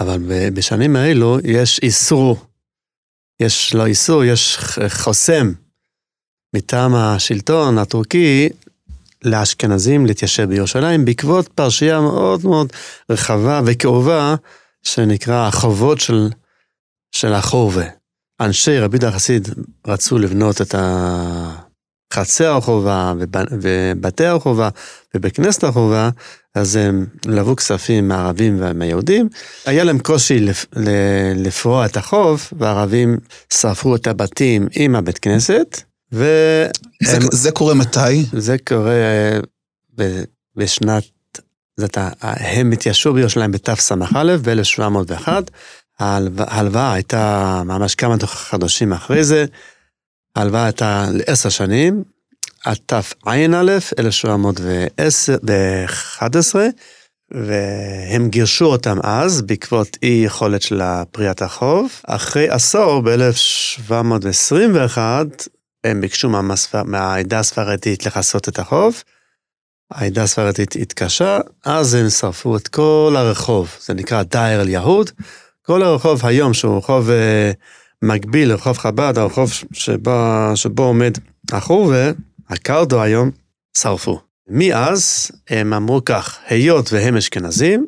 אבל 0.00 0.18
בשנים 0.54 0.96
האלו 0.96 1.38
יש 1.44 1.80
איסור, 1.82 2.46
יש 3.40 3.74
לא 3.74 3.86
איסור, 3.86 4.24
יש 4.24 4.58
חוסם 4.88 5.52
מטעם 6.54 6.94
השלטון 6.94 7.78
הטורקי 7.78 8.48
לאשכנזים 9.24 10.06
להתיישב 10.06 10.48
בירושלים 10.48 11.04
בעקבות 11.04 11.48
פרשייה 11.48 12.00
מאוד 12.00 12.40
מאוד 12.44 12.72
רחבה 13.10 13.60
וכאובה 13.66 14.34
שנקרא 14.82 15.48
החובות 15.48 16.00
של, 16.00 16.28
של 17.12 17.32
החורבה. 17.32 17.84
אנשי 18.40 18.78
רבי 18.78 18.98
דה 18.98 19.12
חסיד 19.12 19.48
רצו 19.86 20.18
לבנות 20.18 20.60
את 20.60 20.74
ה... 20.74 21.63
חצר 22.14 22.56
החובה 22.56 23.12
ובתי 23.50 24.26
החובה 24.26 24.68
ובית 25.14 25.36
כנסת 25.36 25.64
החובה, 25.64 26.10
אז 26.54 26.76
הם 26.76 27.06
לבו 27.26 27.56
כספים 27.56 28.08
מהערבים 28.08 28.56
ומהיהודים. 28.60 29.28
היה 29.66 29.84
להם 29.84 29.98
קושי 29.98 30.40
לפ... 30.40 30.66
לפרוע 31.36 31.86
את 31.86 31.96
החוב, 31.96 32.48
והערבים 32.58 33.18
שרפו 33.52 33.96
את 33.96 34.06
הבתים 34.06 34.68
עם 34.72 34.96
הבית 34.96 35.18
כנסת, 35.18 35.80
ו... 36.12 36.24
זה, 37.02 37.16
הם... 37.16 37.22
זה 37.32 37.50
קורה 37.50 37.74
מתי? 37.74 38.24
זה 38.32 38.56
קורה 38.68 38.92
ב... 39.98 40.22
בשנת... 40.56 41.04
זאת, 41.76 41.98
הם 42.20 42.72
התיישבו 42.72 43.12
בירושלים 43.12 43.52
בתס"א 43.52 43.94
ב-1701. 43.94 45.28
ההלוואה 46.00 46.92
הייתה 46.92 47.62
ממש 47.64 47.94
כמה 47.94 48.16
חודשים 48.26 48.92
אחרי 48.92 49.24
זה. 49.24 49.44
ההלוואה 50.36 50.64
הייתה 50.64 51.06
לעשר 51.12 51.48
שנים, 51.48 52.04
עד 52.64 52.76
תע"א, 52.86 53.36
1711, 53.98 56.66
והם 57.30 58.28
גירשו 58.28 58.64
אותם 58.64 58.98
אז 59.02 59.42
בעקבות 59.42 59.98
אי 60.02 60.22
יכולת 60.26 60.62
של 60.62 60.82
פריעת 61.10 61.42
החוב. 61.42 61.90
אחרי 62.06 62.48
עשור, 62.48 63.00
ב-1721, 63.00 64.98
הם 65.84 66.00
ביקשו 66.00 66.30
מהעדה 66.84 67.38
הספרדית 67.38 68.06
לכסות 68.06 68.48
את 68.48 68.58
החוב. 68.58 69.02
העדה 69.90 70.22
הספרדית 70.22 70.76
התקשה, 70.76 71.38
אז 71.64 71.94
הם 71.94 72.10
שרפו 72.10 72.56
את 72.56 72.68
כל 72.68 73.14
הרחוב, 73.18 73.76
זה 73.80 73.94
נקרא 73.94 74.22
דייר 74.22 74.60
אל 74.60 74.68
יהוד. 74.68 75.10
כל 75.62 75.82
הרחוב 75.82 76.26
היום, 76.26 76.54
שהוא 76.54 76.78
רחוב 76.78 77.10
אה, 77.10 77.52
מקביל 78.04 78.48
לרחוב 78.48 78.78
חב"ד, 78.78 79.18
הרחוב 79.18 79.52
שבו, 79.72 80.50
שבו 80.54 80.82
עומד 80.82 81.18
החורבה, 81.52 82.10
הקרדו 82.50 83.02
היום, 83.02 83.30
שרפו. 83.78 84.20
מאז 84.48 85.30
הם 85.50 85.72
אמרו 85.72 86.04
כך, 86.04 86.38
היות 86.48 86.92
והם 86.92 87.16
אשכנזים, 87.16 87.86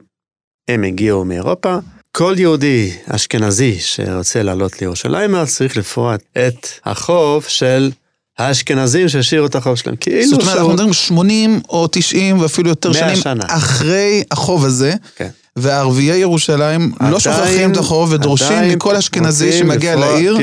הם 0.68 0.85
הגיעו 0.85 1.25
מאירופה, 1.25 1.78
כל 2.12 2.35
יהודי 2.38 2.92
אשכנזי 3.06 3.78
שרוצה 3.80 4.42
לעלות 4.42 4.80
לירושלים, 4.80 5.35
אז 5.35 5.56
צריך 5.56 5.76
לפרוע 5.76 6.14
את 6.14 6.68
החוב 6.85 7.44
של 7.49 7.90
האשכנזים 8.38 9.08
שהשאירו 9.08 9.46
את 9.46 9.54
החוב 9.54 9.75
שלהם. 9.76 9.96
כאילו 9.96 10.28
זאת 10.28 10.40
אומרת, 10.40 10.56
אנחנו 10.56 10.73
מדברים 10.73 10.92
80 10.92 11.61
או 11.68 11.87
90 11.87 12.38
ואפילו 12.40 12.68
יותר 12.68 12.92
שנים 12.92 13.16
שנה. 13.16 13.44
אחרי 13.49 14.23
החוב 14.30 14.64
הזה. 14.64 14.94
כן. 15.16 15.28
וערביי 15.56 16.18
ירושלים 16.18 16.92
עדיין, 16.96 17.12
לא 17.12 17.20
שוכחים 17.20 17.72
את 17.72 17.76
החוב 17.76 18.12
ודורשים 18.12 18.68
מכל 18.68 18.96
אשכנזי 18.96 19.52
שמגיע 19.52 19.96
לעיר 19.96 20.38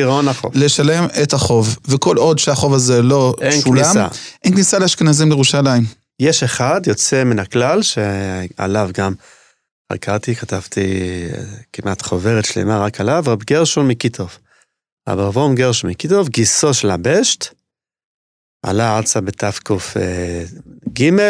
לשלם 0.53 1.07
את 1.23 1.33
החוב. 1.33 1.77
וכל 1.87 2.17
עוד 2.17 2.39
שהחוב 2.39 2.73
הזה 2.73 3.01
לא 3.01 3.35
אין 3.41 3.61
שולם, 3.61 3.83
כניסה. 3.83 4.07
אין 4.43 4.53
כניסה 4.53 4.79
לאשכנזים 4.79 5.29
לירושלים. 5.29 5.83
יש 6.19 6.43
אחד 6.43 6.81
יוצא 6.87 7.23
מן 7.23 7.39
הכלל 7.39 7.81
שעליו 7.81 8.89
גם 8.97 9.13
חקרתי, 9.93 10.35
כתבתי 10.35 10.89
כמעט 11.73 12.01
חוברת 12.01 12.45
שלמה 12.45 12.79
רק 12.79 13.01
עליו, 13.01 13.23
רב 13.27 13.43
גרשון 13.43 13.87
מקיטוב. 13.87 14.37
רב 15.09 15.19
אברום 15.19 15.55
גרשון 15.55 15.89
מקיטוב, 15.89 16.29
גיסו 16.29 16.73
של 16.73 16.91
הבשט, 16.91 17.47
עלה 18.63 18.97
ארצה 18.97 19.21
בתק"ג 19.21 19.71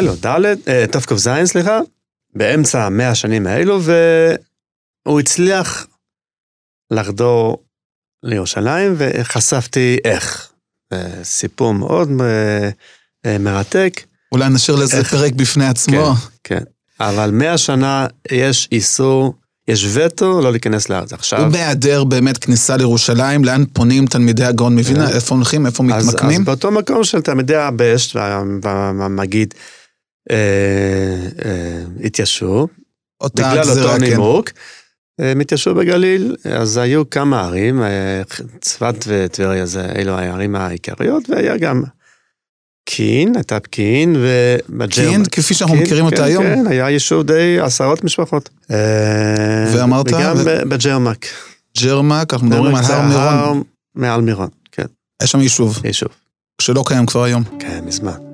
או 0.07 0.15
ד', 0.25 0.45
אה, 0.67 0.85
תק"ז, 0.91 1.29
סליחה, 1.45 1.79
באמצע 2.35 2.85
המאה 2.85 3.09
השנים 3.09 3.47
האלו, 3.47 3.79
והוא 3.83 5.19
הצליח 5.19 5.87
לחדור 6.91 7.63
לירושלים, 8.23 8.95
וחשפתי 8.97 9.97
איך. 10.05 10.53
סיפור 11.23 11.73
מאוד 11.73 12.09
אה, 12.21 12.69
אה, 13.25 13.37
מרתק. 13.37 14.01
אולי 14.31 14.49
נשאיר 14.49 14.77
לזה 14.77 14.97
איך... 14.97 15.15
פרק 15.15 15.33
בפני 15.33 15.65
עצמו. 15.65 16.13
כן, 16.43 16.57
כן. 16.57 16.63
אבל 16.99 17.31
מאה 17.31 17.57
שנה 17.57 18.07
יש 18.31 18.69
איסור, 18.71 19.33
יש 19.67 19.85
וטו 19.93 20.41
לא 20.41 20.51
להיכנס 20.51 20.89
לארץ. 20.89 21.13
עכשיו... 21.13 21.45
ובהיעדר 21.47 22.03
באמת 22.03 22.37
כניסה 22.37 22.77
לירושלים, 22.77 23.45
לאן 23.45 23.63
פונים 23.73 24.05
תלמידי 24.07 24.45
הגאון 24.45 24.75
מווילנה? 24.75 25.07
כן. 25.07 25.15
איפה 25.15 25.35
הולכים? 25.35 25.65
איפה 25.65 25.83
מתמקמים? 25.83 26.41
אז 26.41 26.45
באותו 26.45 26.71
מקום 26.71 27.03
של 27.03 27.21
תלמידי 27.21 27.55
הבשט 27.55 28.15
והמגיד. 28.15 29.53
אה, 29.57 29.82
אה, 30.31 31.83
התיישבו, 32.03 32.67
אותה 33.21 33.51
בגלל 33.51 33.69
אותו 33.69 33.93
כן. 33.93 34.03
נימוק, 34.03 34.49
הם 35.19 35.39
התיישבו 35.39 35.75
בגליל, 35.75 36.35
אז 36.51 36.77
היו 36.77 37.09
כמה 37.09 37.41
ערים, 37.41 37.83
אה, 37.83 38.21
צפת 38.61 38.95
וטבריה 39.07 39.65
זה 39.65 39.85
אלו 39.95 40.11
הערים 40.11 40.55
העיקריות, 40.55 41.29
והיה 41.29 41.57
גם 41.57 41.83
פקיעין, 42.85 43.35
הייתה 43.35 43.59
פקיעין 43.59 44.15
ובג'רמק. 44.15 44.91
פקיעין, 44.91 45.23
כפי 45.31 45.53
שאנחנו 45.53 45.75
כן, 45.75 45.83
מכירים 45.83 46.05
אותה 46.05 46.17
כן, 46.17 46.23
היום. 46.23 46.43
כן, 46.43 46.67
היה 46.67 46.89
יישוב 46.89 47.23
די 47.23 47.59
עשרות 47.59 48.03
משפחות. 48.03 48.49
אה, 48.71 49.71
ואמרת? 49.73 50.05
וגם 50.07 50.35
ו- 50.37 50.69
בג'רמק. 50.69 51.25
ג'רמק, 51.81 52.33
אנחנו 52.33 52.47
מדברים 52.47 52.75
על 52.75 52.83
הר 52.85 53.01
מירון. 53.01 53.63
מעל 53.95 54.21
מירון, 54.21 54.49
כן, 54.71 54.85
יש 55.23 55.31
שם 55.31 55.39
יישוב, 55.39 55.85
יישוב. 55.85 56.09
שלא 56.61 56.83
קיים 56.87 57.05
כבר 57.05 57.23
היום. 57.23 57.43
כן, 57.59 57.83
מזמן. 57.85 58.32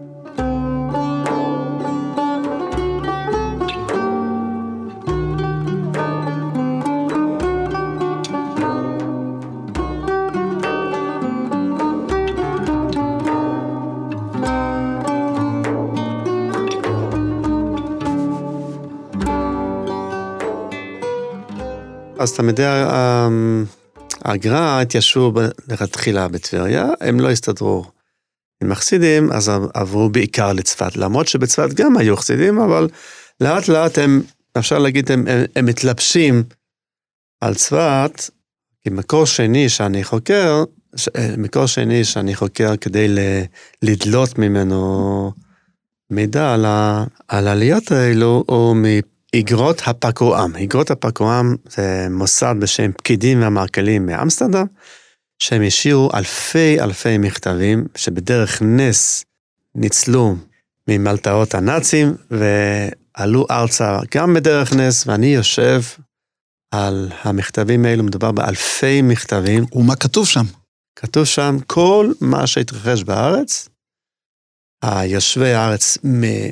אז 22.20 22.34
תלמידי 22.34 22.64
הגר"א 24.26 24.82
התיישבו 24.82 25.32
לכתחילה 25.68 26.28
בטבריה, 26.28 26.88
הם 27.02 27.20
לא 27.20 27.32
הסתדרו 27.32 27.86
עם 28.64 28.72
החסידים, 28.72 29.32
אז 29.32 29.52
עברו 29.74 30.10
בעיקר 30.10 30.54
לצפת, 30.54 30.96
למרות 30.96 31.28
שבצפת 31.28 31.74
גם 31.74 31.98
היו 31.98 32.18
חסידים, 32.18 32.60
אבל 32.60 32.88
לאט 33.42 33.68
לאט 33.68 33.98
הם, 33.98 34.22
אפשר 34.58 34.80
להגיד, 34.80 35.12
הם, 35.12 35.28
הם, 35.28 35.46
הם 35.56 35.66
מתלבשים 35.66 36.44
על 37.42 37.56
צפת, 37.56 38.30
כי 38.82 38.90
מקור 38.90 39.26
שני 39.26 39.70
שאני 39.70 40.04
חוקר, 40.04 40.64
ש- 40.96 41.10
אה, 41.16 41.34
מקור 41.38 41.66
שני 41.66 42.04
שאני 42.04 42.36
חוקר 42.36 42.78
כדי 42.78 43.08
ל, 43.08 43.20
לדלות 43.82 44.38
ממנו 44.40 45.32
מידע 46.10 46.54
על, 46.54 46.66
ה, 46.66 47.04
על 47.28 47.48
העליות 47.48 47.92
האלו, 47.92 48.44
הוא 48.48 48.76
מאגרות 49.36 49.82
הפקועם. 49.86 50.56
אגרות 50.56 50.92
הפקועם 50.92 51.56
זה 51.70 52.08
מוסד 52.10 52.56
בשם 52.60 52.92
פקידים 52.92 53.42
והמעקלים 53.42 54.06
מאמסטרדם, 54.06 54.66
שהם 55.40 55.62
השאירו 55.68 56.10
אלפי 56.14 56.82
אלפי 56.82 57.18
מכתבים, 57.18 57.86
שבדרך 57.96 58.62
נס 58.62 59.26
ניצלו 59.76 60.36
ממלתעות 60.88 61.56
הנאצים, 61.56 62.16
ועלו 62.32 63.46
ארצה 63.52 64.00
גם 64.16 64.34
בדרך 64.34 64.74
נס, 64.74 65.08
ואני 65.08 65.28
יושב 65.28 65.82
על 66.72 67.12
המכתבים 67.22 67.86
האלו, 67.86 68.04
מדובר 68.04 68.32
באלפי 68.32 69.02
מכתבים. 69.02 69.66
ומה 69.74 69.96
כתוב 69.96 70.28
שם? 70.28 70.46
כתוב 70.96 71.26
שם 71.26 71.58
כל 71.68 72.12
מה 72.22 72.48
שהתרחש 72.48 73.04
בארץ, 73.04 73.70
היושבי 74.84 75.54
הארץ 75.54 75.98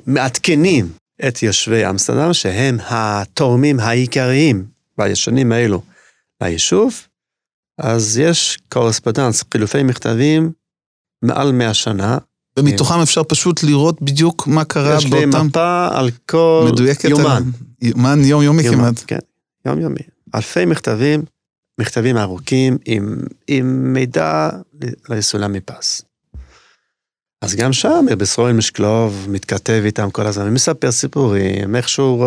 מעדכנים 0.06 0.92
את 1.28 1.44
יושבי 1.44 1.90
אמסטרדם, 1.90 2.34
שהם 2.34 2.78
התורמים 2.90 3.80
העיקריים 3.80 4.66
בישנים 4.98 5.52
האלו 5.52 5.82
ליישוב, 6.42 6.94
אז 7.78 8.18
יש 8.18 8.58
קורספונדנס, 8.70 9.44
חילופי 9.54 9.84
מכתבים 9.84 10.52
מעל 11.22 11.52
100 11.52 11.74
שנה. 11.74 12.18
ומתוכם 12.60 13.00
אפשר 13.00 13.24
פשוט 13.24 13.64
לראות 13.64 14.02
בדיוק 14.02 14.48
מה 14.48 14.66
קרה 14.66 14.96
יש 14.98 15.04
לי 15.06 15.10
באותם... 15.26 15.46
מפה 15.48 15.88
על 15.92 16.10
כל 16.26 16.68
מדויקת. 16.72 17.10
יומן. 17.10 17.26
על- 17.26 17.44
יומן 17.82 18.20
יומיומי 18.24 18.64
יומן, 18.64 18.78
כמעט. 18.78 19.04
כן, 19.08 19.20
יומיומי. 19.66 20.00
אלפי 20.36 20.66
מכתבים, 20.66 21.24
מכתבים 21.80 22.18
ארוכים 22.18 22.78
עם, 22.86 23.18
עם 23.48 23.94
מידע 23.94 24.50
לסולם 25.10 25.54
מפס. 25.54 26.02
אז 27.42 27.56
גם 27.56 27.74
שם 27.74 28.06
בסרואל 28.18 28.54
משקלוב 28.54 29.26
מתכתב 29.30 29.82
איתם 29.86 30.10
כל 30.12 30.28
הזמן, 30.28 30.54
מספר 30.54 30.92
סיפורים, 30.92 31.76
איכשהו, 31.76 32.24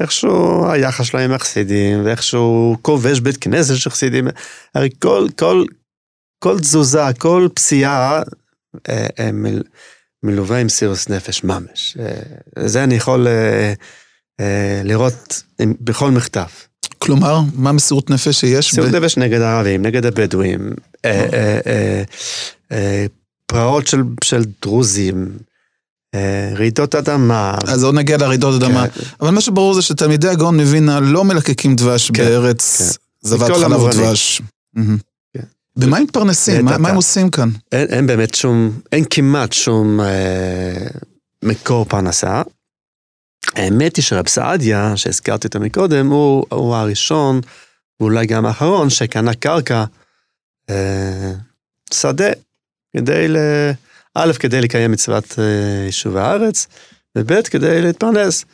איכשהו 0.00 0.70
היחס 0.70 1.04
שלו 1.06 1.20
עם 1.20 1.32
החסידים, 1.32 2.04
ואיכשהו 2.04 2.76
כובש 2.82 3.20
בית 3.20 3.36
כנסת 3.36 3.76
של 3.76 3.90
חסידים. 3.90 4.28
הרי 4.74 4.88
כל, 5.02 5.26
כל, 5.38 5.64
כל 6.38 6.58
תזוזה, 6.60 7.00
כל 7.18 7.48
פסיעה, 7.54 8.22
אה, 8.88 9.06
אה, 9.18 9.32
מל, 9.32 9.62
מלווה 10.22 10.58
עם 10.58 10.68
סירוס 10.68 11.08
נפש 11.08 11.44
ממש. 11.44 11.96
אה, 12.00 12.66
זה 12.66 12.84
אני 12.84 12.94
יכול 12.94 13.26
אה, 13.28 13.72
אה, 14.40 14.80
לראות 14.84 15.42
עם- 15.60 15.74
בכל 15.80 16.10
מכתב. 16.10 16.46
כלומר, 16.98 17.40
מה 17.54 17.72
מסירות 17.72 18.10
נפש 18.10 18.28
שיש? 18.40 18.70
סירות 18.74 18.90
ב- 18.90 18.96
נפש 18.96 19.16
נגד 19.16 19.40
הערבים, 19.40 19.82
נגד 19.82 20.06
הבדואים, 20.06 20.72
אה, 21.04 21.10
אה, 21.32 21.58
אה, 21.66 22.02
אה, 22.72 23.06
פרעות 23.46 23.86
של, 23.86 24.02
של 24.24 24.42
דרוזים, 24.62 25.38
אה, 26.14 26.52
רעידות 26.56 26.94
אדמה. 26.94 27.58
אז 27.66 27.84
עוד 27.84 27.94
נגיע 27.94 28.16
לרעידות 28.16 28.62
אדמה. 28.62 28.88
כן, 28.88 29.00
אבל 29.20 29.30
מה 29.30 29.40
שברור 29.40 29.74
זה 29.74 29.82
שתלמידי 29.82 30.28
הגאון 30.28 30.60
מווילנה 30.60 31.00
לא 31.00 31.24
מלקקים 31.24 31.76
דבש 31.76 32.10
כן, 32.10 32.24
בארץ 32.24 32.78
כן. 32.78 33.28
זבת 33.28 33.50
חלב. 33.56 33.82
ודבש. 33.82 34.42
כן. 34.74 34.82
במה 35.76 35.96
הם 35.96 36.02
מתפרנסים? 36.02 36.64
מה 36.64 36.78
מה 36.78 36.88
הם. 36.88 36.96
עושים 36.96 37.30
כאן? 37.30 37.48
אין, 37.72 37.88
אין 37.88 38.06
באמת 38.06 38.34
שום, 38.34 38.80
אין 38.92 39.04
כמעט 39.10 39.52
שום 39.52 40.00
אה, 40.00 40.86
מקור 41.42 41.84
פרנסה. 41.84 42.42
האמת 43.54 43.96
היא 43.96 44.02
שרב 44.02 44.28
סעדיה, 44.28 44.96
שהזכרתי 44.96 45.46
אותו 45.46 45.60
מקודם, 45.60 46.10
הוא, 46.10 46.46
הוא 46.50 46.74
הראשון, 46.74 47.40
ואולי 48.00 48.26
גם 48.26 48.46
האחרון, 48.46 48.90
שקנה 48.90 49.34
קרקע, 49.34 49.84
אה, 50.70 51.32
שדה, 51.94 52.30
כדי 52.96 53.28
ל... 53.28 53.36
א', 54.14 54.32
כדי 54.40 54.60
לקיים 54.60 54.92
מצוות 54.92 55.38
אה, 55.38 55.84
יישוב 55.86 56.16
הארץ, 56.16 56.66
וב', 57.18 57.42
כדי 57.42 57.82
להתפרנס. 57.82 58.44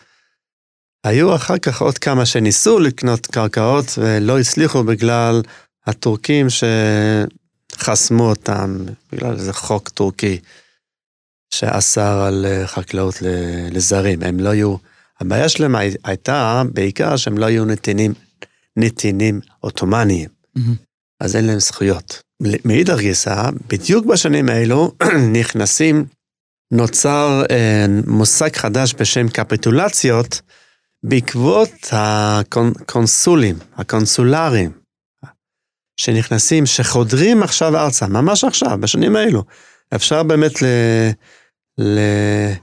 היו 1.05 1.35
אחר 1.35 1.59
כך 1.59 1.83
עוד 1.83 1.99
כמה 1.99 2.27
שניסו 2.27 2.79
לקנות 2.79 3.27
קרקעות 3.27 3.85
ולא 3.99 4.39
הצליחו 4.39 4.85
בגלל 4.85 5.43
הטורקים 5.87 6.47
שחסמו 7.77 8.29
אותם, 8.29 8.77
בגלל 9.13 9.33
איזה 9.33 9.53
חוק 9.53 9.89
טורקי 9.89 10.41
שאסר 11.55 12.23
על 12.27 12.47
אה, 12.49 12.67
חקלאות 12.67 13.15
לזרים. 13.71 14.23
הם 14.23 14.41
לא 14.41 14.49
היו, 14.49 14.77
הבעיה 15.21 15.49
שלהם 15.49 15.77
הי- 15.77 15.97
הייתה 16.05 16.63
בעיקר 16.73 17.17
שהם 17.17 17.39
לא 17.39 17.47
היו 17.47 17.65
נתינים, 17.65 18.15
נתינים 18.77 19.41
עות'מאניים. 19.61 20.29
מהמם. 20.57 20.75
אז 21.21 21.37
אין 21.37 21.45
להם 21.47 21.61
זכויות. 21.61 22.23
מאידך 22.65 22.99
גיסא, 22.99 23.51
בדיוק 23.69 24.07
בשנים 24.07 24.49
האלו 24.49 24.93
נכנסים, 25.41 26.05
נוצר 26.73 27.43
אה, 27.51 27.87
מושג 28.07 28.57
חדש 28.57 28.95
בשם 28.99 29.29
קפיטולציות, 29.29 30.41
בעקבות 31.03 31.71
הקונסולים, 31.93 33.57
הקונסולרים, 33.77 34.71
שנכנסים, 35.97 36.67
שחודרים 36.67 37.43
עכשיו 37.43 37.77
ארצה, 37.77 38.07
ממש 38.07 38.45
עכשיו, 38.45 38.79
בשנים 38.81 39.17
האלו. 39.17 39.45
אפשר 39.95 40.23
באמת 40.23 40.63
ל, 40.63 40.67
ל, 41.79 41.99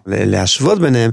ל, 0.06 0.32
להשוות 0.32 0.80
ביניהם, 0.80 1.12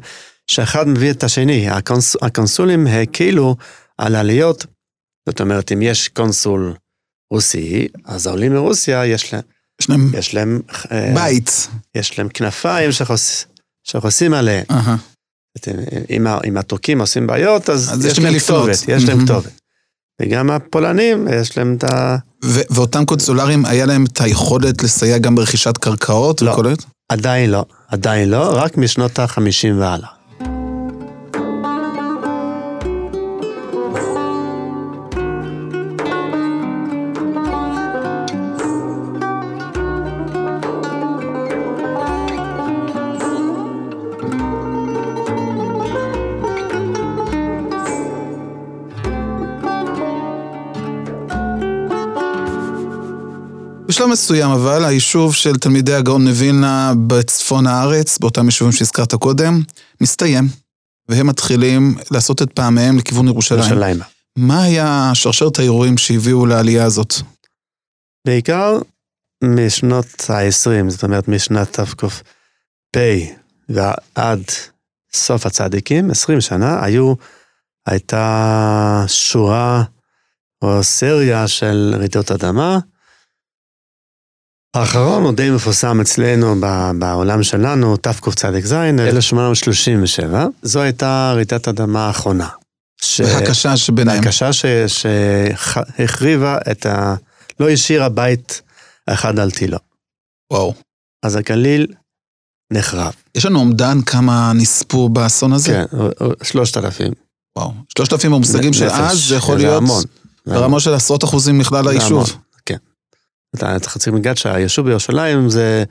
שאחד 0.51 0.89
מביא 0.89 1.11
את 1.11 1.25
השני. 1.25 1.71
הקונס, 1.71 2.17
הקונסולים 2.23 2.87
הקלו 2.87 3.57
על 3.99 4.15
עליות, 4.15 4.67
זאת 5.29 5.41
אומרת, 5.41 5.73
אם 5.73 5.83
יש 5.83 6.09
קונסול 6.09 6.75
רוסי, 7.31 7.89
אז 8.05 8.27
העולים 8.27 8.55
מרוסיה, 8.55 9.07
יש 9.07 9.33
להם, 9.33 9.43
יש 9.81 9.91
להם 9.91 10.11
יש 10.15 10.35
להם, 10.35 10.61
אה, 10.93 11.13
בית. 11.15 11.69
יש 11.95 12.19
להם 12.19 12.29
כנפיים 12.29 12.93
שחוס, 12.93 13.47
שחוסים 13.85 14.35
עליהם. 14.35 14.65
אם, 16.45 16.57
הטורקים 16.57 17.01
עושים 17.01 17.27
בעיות, 17.27 17.71
אז, 17.71 17.93
אז 17.93 18.05
יש 18.05 18.19
להם. 18.19 18.39
כתובת, 18.39 18.75
יש 18.89 19.05
להם 19.05 19.17
מהמם. 19.17 19.25
כתובת. 19.25 19.61
וגם 20.23 20.51
הפולנים, 20.51 21.29
יש 21.41 21.59
להם 21.59 21.77
את 21.79 21.85
ה... 21.85 22.17
ואותם 22.43 23.05
קונסולרים, 23.05 23.65
היה 23.65 23.87
להם 23.87 24.05
את 24.05 24.21
היכולת 24.21 24.83
לסייע 24.83 25.19
גם 25.19 25.35
ברכישת 25.35 25.79
קרקעות? 25.79 26.43
לא. 26.43 26.53
עדיין 27.09 27.51
לא, 27.51 27.65
עדיין 27.89 28.29
לא, 28.29 28.51
רק 28.53 28.77
משנות 28.77 29.19
ה-50 29.19 29.75
והלאה. 29.79 30.09
בשלב 54.07 54.13
מסוים 54.13 54.51
אבל, 54.51 54.85
היישוב 54.85 55.35
של 55.35 55.57
תלמידי 55.57 55.95
הגאון 55.95 56.29
מווילנה 56.29 56.93
בצפון 57.07 57.67
הארץ, 57.67 58.19
באותם 58.19 58.47
יישובים 58.47 58.73
שהזכרת 58.73 59.15
קודם, 59.15 59.63
מסתיים. 60.01 60.49
והם 61.09 61.27
מתחילים 61.27 61.95
לעשות 62.11 62.43
את 62.43 62.53
פעמיהם 62.53 62.99
לכיוון 62.99 63.29
ירושלים. 63.29 63.61
ירושלים. 63.61 63.99
מה 64.39 64.63
היה 64.63 65.11
שרשרת 65.15 65.59
האירועים 65.59 65.99
שהביאו 65.99 66.47
לעלייה 66.47 66.85
הזאת? 66.85 67.15
בעיקר 68.27 68.79
משנות 69.45 70.31
ה-20, 70.31 70.91
זאת 70.91 71.05
אומרת 71.05 71.29
משנת 71.29 71.81
תק"פ 71.81 72.23
ועד 73.69 74.43
סוף 75.13 75.47
הצדיקים, 75.47 76.11
20 76.11 76.41
שנה, 76.41 76.85
היו, 76.85 77.15
הייתה 77.87 79.05
שורה 79.07 79.83
או 80.63 80.83
סריה 80.83 81.49
של 81.49 81.95
רעידות 81.99 82.31
אדמה. 82.31 82.79
האחרון 84.77 85.23
הוא 85.23 85.33
די 85.33 85.51
מפורסם 85.51 86.01
אצלנו 86.01 86.55
בעולם 86.99 87.43
שלנו, 87.43 87.97
תקצ"ז, 87.97 88.73
1837. 88.73 90.47
זו 90.63 90.81
הייתה 90.81 91.33
רעידת 91.35 91.69
אדמה 91.69 92.07
האחרונה. 92.07 92.49
ש... 93.01 93.21
הקשה 93.21 93.77
שביניהם. 93.77 94.21
הקשה 94.21 94.51
שהחריבה 94.87 96.59
את 96.71 96.87
ה... 96.87 97.15
לא 97.61 97.71
השאירה 97.71 98.09
בית 98.09 98.63
אחד 99.07 99.39
על 99.39 99.51
תילו. 99.51 99.79
וואו. 100.53 100.75
אז 101.23 101.37
הגליל 101.37 101.87
נחרב. 102.73 103.13
יש 103.35 103.47
לנו 103.47 103.59
אומדן 103.59 104.03
כמה 104.03 104.53
נספו 104.55 105.09
באסון 105.09 105.53
הזה? 105.53 105.73
כן, 105.73 105.85
שלושת 106.43 106.77
אלפים. 106.77 107.13
וואו. 107.57 107.73
שלושת 107.97 108.13
אלפים 108.13 108.31
במושגים 108.31 108.73
של 108.73 108.89
אז, 108.89 109.19
זה 109.29 109.37
יכול 109.37 109.57
להיות... 109.57 109.83
המון. 109.83 110.03
ברמה 110.47 110.81
של 110.81 110.95
עשרות 110.95 111.25
אחוזים 111.25 111.59
מכלל 111.59 111.89
היישוב. 111.89 112.31
כן. 113.61 113.77
אתה 113.77 113.99
צריך 113.99 114.09
להגיד 114.09 114.37
שהיישוב 114.37 114.87
בירושלים 114.87 115.51
זה, 115.51 115.85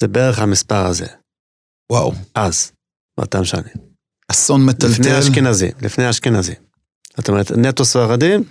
זה 0.00 0.08
בערך 0.08 0.38
המספר 0.38 0.86
הזה. 0.86 1.06
וואו. 1.92 2.12
אז, 2.34 2.72
באותם 3.18 3.44
שנים. 3.44 3.74
אסון 4.28 4.66
מטלטל. 4.66 4.92
לפני 4.92 5.18
אשכנזי, 5.18 5.70
לפני 5.82 6.10
אשכנזי. 6.10 6.54
זאת 7.16 7.28
אומרת, 7.28 7.52
נטו 7.52 7.84
ספרדים, 7.84 8.44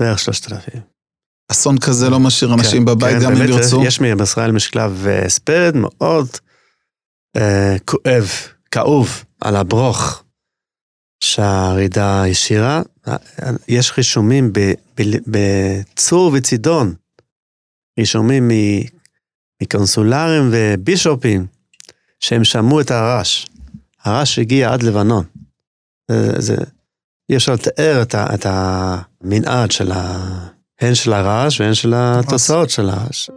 בערך 0.00 0.18
שלושת 0.18 0.52
אלפים. 0.52 0.80
אסון 1.52 1.78
כזה 1.78 2.10
לא 2.10 2.20
משאיר 2.20 2.54
אנשים 2.54 2.78
כן, 2.78 2.84
בבית 2.84 3.16
כן, 3.18 3.24
גם 3.24 3.32
אם 3.32 3.48
ירצו. 3.48 3.84
יש 3.84 4.00
בישראל 4.00 4.52
משכב 4.52 4.92
אה, 5.06 5.24
הספד 5.24 5.72
מאוד 5.74 6.28
אה, 7.36 7.76
כואב, 7.84 8.28
כאוב, 8.70 9.24
על 9.40 9.56
הברוך 9.56 10.24
שהרעידה 11.24 12.24
השאירה. 12.24 12.82
אה, 13.08 13.16
יש 13.68 13.92
רישומים 13.98 14.52
ב- 14.52 14.72
ב- 15.00 15.18
בצור 15.26 16.32
וצידון, 16.34 16.94
רישומים 17.98 18.50
מקונסולרים 19.62 20.50
ובישופים, 20.52 21.46
שהם 22.20 22.44
שמעו 22.44 22.80
את 22.80 22.90
הרעש. 22.90 23.46
הרעש 24.04 24.38
הגיע 24.38 24.72
עד 24.72 24.82
לבנון. 24.82 25.24
זה, 26.10 26.40
זה, 26.40 26.56
אי 27.30 27.36
אפשר 27.36 27.52
לתאר 27.52 28.02
את, 28.02 28.14
ה, 28.14 28.34
את 28.34 28.46
המנעד 28.48 29.70
של 29.70 29.92
ה... 29.92 30.18
הן 30.80 30.94
של 30.94 31.12
הרעש 31.12 31.60
והן 31.60 31.74
של 31.74 31.94
התוצאות 31.96 32.70
של 32.70 32.88
הרעש. 32.88 33.30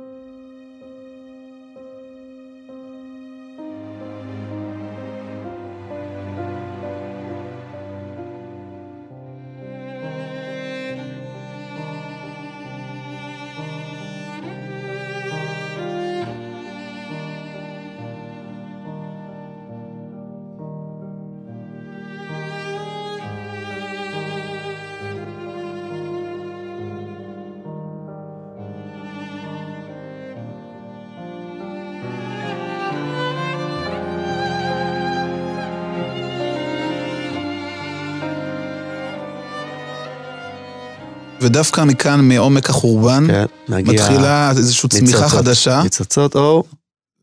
ודווקא 41.46 41.84
מכאן, 41.84 42.20
מעומק 42.28 42.70
החורבן, 42.70 43.28
כן, 43.28 43.46
מגיע 43.70 43.94
מתחילה 43.94 44.50
איזושהי 44.50 44.90
צמיחה 44.90 45.18
ניצוצות. 45.18 45.40
חדשה, 45.40 45.82
ניצוצות 45.84 46.36
אור, 46.36 46.64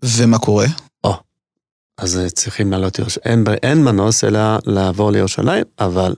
ומה 0.03 0.39
קורה? 0.39 0.67
אז 1.99 2.21
צריכים 2.35 2.71
לעלות 2.73 2.99
ירושלים. 2.99 3.25
אין, 3.27 3.45
אין 3.63 3.85
מנוס 3.85 4.25
אלא 4.25 4.41
לעבור 4.67 5.13
לירושלים, 5.13 5.65
אבל 5.81 6.15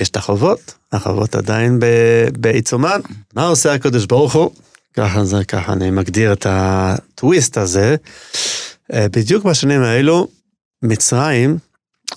יש 0.00 0.08
את 0.08 0.16
החובות, 0.16 0.74
החובות 0.92 1.34
עדיין 1.34 1.80
ב- 1.80 2.28
בעיצומן. 2.38 3.00
מה 3.34 3.46
עושה 3.46 3.74
הקדוש 3.74 4.06
ברוך 4.06 4.34
הוא? 4.34 4.50
ככה 4.94 5.24
זה, 5.24 5.44
ככה 5.44 5.72
אני 5.72 5.90
מגדיר 5.90 6.32
את 6.32 6.46
הטוויסט 6.48 7.56
הזה. 7.56 7.96
אה, 8.92 9.08
בדיוק 9.08 9.44
בשנים 9.44 9.82
האלו, 9.82 10.28
מצרים, 10.82 11.58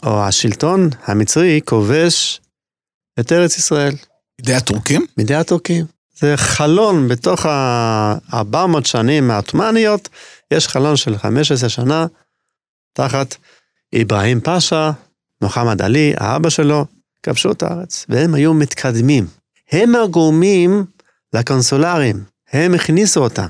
או 0.04 0.24
השלטון 0.24 0.90
המצרי, 1.06 1.60
כובש 1.66 2.42
את 3.20 3.32
ארץ 3.32 3.58
ישראל. 3.58 3.94
בידי 4.40 4.54
הטורקים? 4.54 5.06
מידי 5.18 5.36
הטורקים. 5.36 5.86
זה 6.20 6.38
חלון 6.38 7.08
בתוך 7.08 7.46
ה-400 7.46 8.88
שנים 8.88 9.32
העות'מאניות, 9.32 10.10
יש 10.52 10.68
חלון 10.68 10.98
של 10.98 11.18
15 11.18 11.70
שנה 11.70 12.06
תחת 12.94 13.36
אברהים 14.02 14.42
פאשה, 14.42 14.92
מוחמד 15.42 15.82
עלי, 15.82 16.14
האבא 16.18 16.50
שלו, 16.50 16.86
כבשו 17.24 17.52
את 17.52 17.64
הארץ, 17.64 18.06
והם 18.10 18.34
היו 18.34 18.54
מתקדמים. 18.54 19.28
הם 19.72 19.96
הגורמים 19.96 20.86
לקונסולרים, 21.34 22.24
הם 22.52 22.74
הכניסו 22.74 23.24
אותם. 23.24 23.48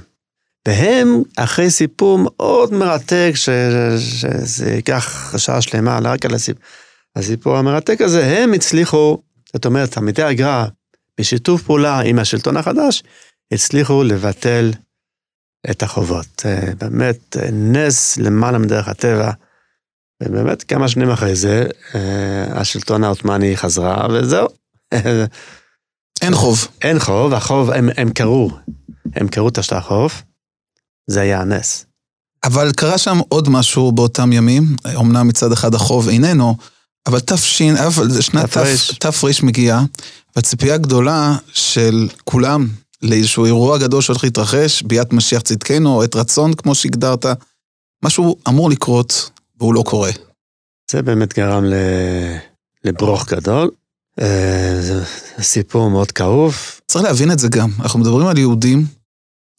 והם, 0.68 1.22
אחרי 1.38 1.72
סיפור 1.72 2.20
מאוד 2.22 2.74
מרתק, 2.74 3.32
ש- 3.36 3.50
שזה 4.00 4.72
ייקח 4.72 5.34
שעה 5.38 5.62
שלמה 5.62 6.00
רק 6.04 6.26
על 6.26 6.32
הסיפור, 7.16 7.58
המרתק 7.58 8.02
הזה, 8.02 8.26
הם 8.26 8.54
הצליחו, 8.54 9.18
זאת 9.54 9.66
אומרת, 9.66 9.98
עמיתי 9.98 10.24
הגר"א, 10.24 10.66
בשיתוף 11.20 11.64
פעולה 11.64 12.00
עם 12.00 12.20
השלטון 12.20 12.58
החדש, 12.58 13.04
הצליחו 13.54 14.04
לבטל 14.04 14.72
את 15.72 15.84
החובות. 15.84 16.46
אה, 16.46 16.74
באמת, 16.78 17.38
אה, 17.38 17.52
נס 17.52 18.18
למעלה 18.18 18.58
מדרך 18.58 18.88
הטבע. 18.88 19.32
ובאמת, 20.24 20.64
כמה 20.64 20.88
שנים 20.88 21.10
אחרי 21.10 21.36
זה, 21.36 21.68
אה, 21.96 22.60
השלטון 22.60 23.04
העות'מאני 23.04 23.58
חזרה, 23.58 24.08
וזהו. 24.12 24.48
אין 26.22 26.36
חוב. 26.36 26.68
אין 26.82 27.00
חוב, 27.00 27.34
החוב, 27.34 27.72
הם, 27.72 27.90
הם 27.98 28.10
קראו, 28.10 28.50
הם 29.16 29.28
קראו 29.28 29.50
את 29.50 29.60
החוב, 29.72 30.22
זה 31.08 31.22
היה 31.22 31.42
הנס. 31.42 31.86
אבל 32.44 32.72
קרה 32.72 32.98
שם 32.98 33.18
עוד 33.30 33.50
משהו 33.50 33.92
באותם 33.92 34.34
ימים, 34.34 34.64
אמנם 35.00 35.28
מצד 35.28 35.52
אחד 35.52 35.76
החוב 35.76 36.10
איננו, 36.10 36.56
אבל 37.08 37.20
תש... 37.20 37.62
אבל 37.62 38.22
שנת 38.22 38.52
תר"ש. 38.52 38.92
תר 38.92 39.10
מגיעה, 39.44 39.84
והציפייה 40.36 40.78
גדולה 40.78 41.38
של 41.54 42.10
כולם 42.24 42.68
לאיזשהו 43.02 43.46
אירוע 43.46 43.78
גדול 43.78 44.02
שהולך 44.02 44.24
להתרחש, 44.24 44.82
ביאת 44.82 45.14
משיח 45.14 45.42
צדקנו, 45.42 46.02
עת 46.02 46.16
רצון, 46.16 46.54
כמו 46.54 46.76
שהגדרת, 46.76 47.26
משהו 48.06 48.36
אמור 48.48 48.70
לקרות, 48.70 49.30
והוא 49.60 49.74
לא 49.74 49.84
קורה. 49.86 50.12
זה 50.92 51.02
באמת 51.02 51.34
גרם. 51.34 51.64
לברוך 52.86 53.30
גדול. 53.34 53.70
אה, 54.22 54.78
זה 54.82 55.04
סיפור 55.42 55.90
מאוד 55.90 56.12
כאוב. 56.12 56.56
צריך 56.88 57.06
להבין 57.06 57.32
את 57.32 57.40
זה 57.40 57.48
גם, 57.48 57.70
אנחנו 57.80 58.00
מדברים 58.00 58.28
על 58.28 58.38
יהודים 58.38 58.86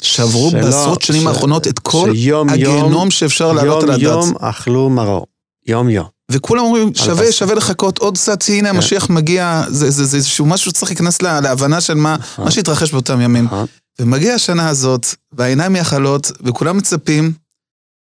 שעברו 0.02 0.50
שלא- 0.50 0.60
בעשרות 0.62 1.02
שנים 1.02 1.22
ש- 1.22 1.26
האחרונות 1.26 1.66
את 1.66 1.78
כל 1.78 2.10
שיום 2.14 2.48
הגיהנום 2.48 2.92
יום, 2.92 3.10
שאפשר 3.10 3.52
להעלות 3.52 3.82
על 3.82 4.02
יום 4.02 4.18
הדעת. 4.20 4.24
יום 4.24 4.36
אכלו 4.40 4.90
מרור. 4.90 5.26
יום 5.66 5.90
יום. 5.90 6.06
וכולם 6.30 6.62
אומרים, 6.62 6.94
שווה. 6.94 7.32
שווה 7.32 7.54
לחכות 7.54 7.98
עוד 7.98 8.18
קצת, 8.18 8.38
הנה 8.48 8.70
כן. 8.70 8.76
המשיח 8.76 9.10
מגיע, 9.10 9.62
זה, 9.68 10.16
איזשהו 10.16 10.46
משהו 10.46 10.70
שצריך 10.70 10.90
להיכנס 10.90 11.22
לה, 11.22 11.40
להבנה 11.40 11.80
של 11.80 11.94
מה, 11.94 12.16
נכון. 12.18 12.44
מה 12.44 12.50
שהתרחש 12.50 12.92
באותם 12.92 13.20
ימים. 13.20 13.44
נכון. 13.44 13.66
ומגיעה 14.00 14.34
השנה 14.34 14.68
הזאת, 14.68 15.06
והעיניים 15.32 15.72
מייחלות, 15.72 16.32
וכולם 16.40 16.76
מצפים, 16.76 17.32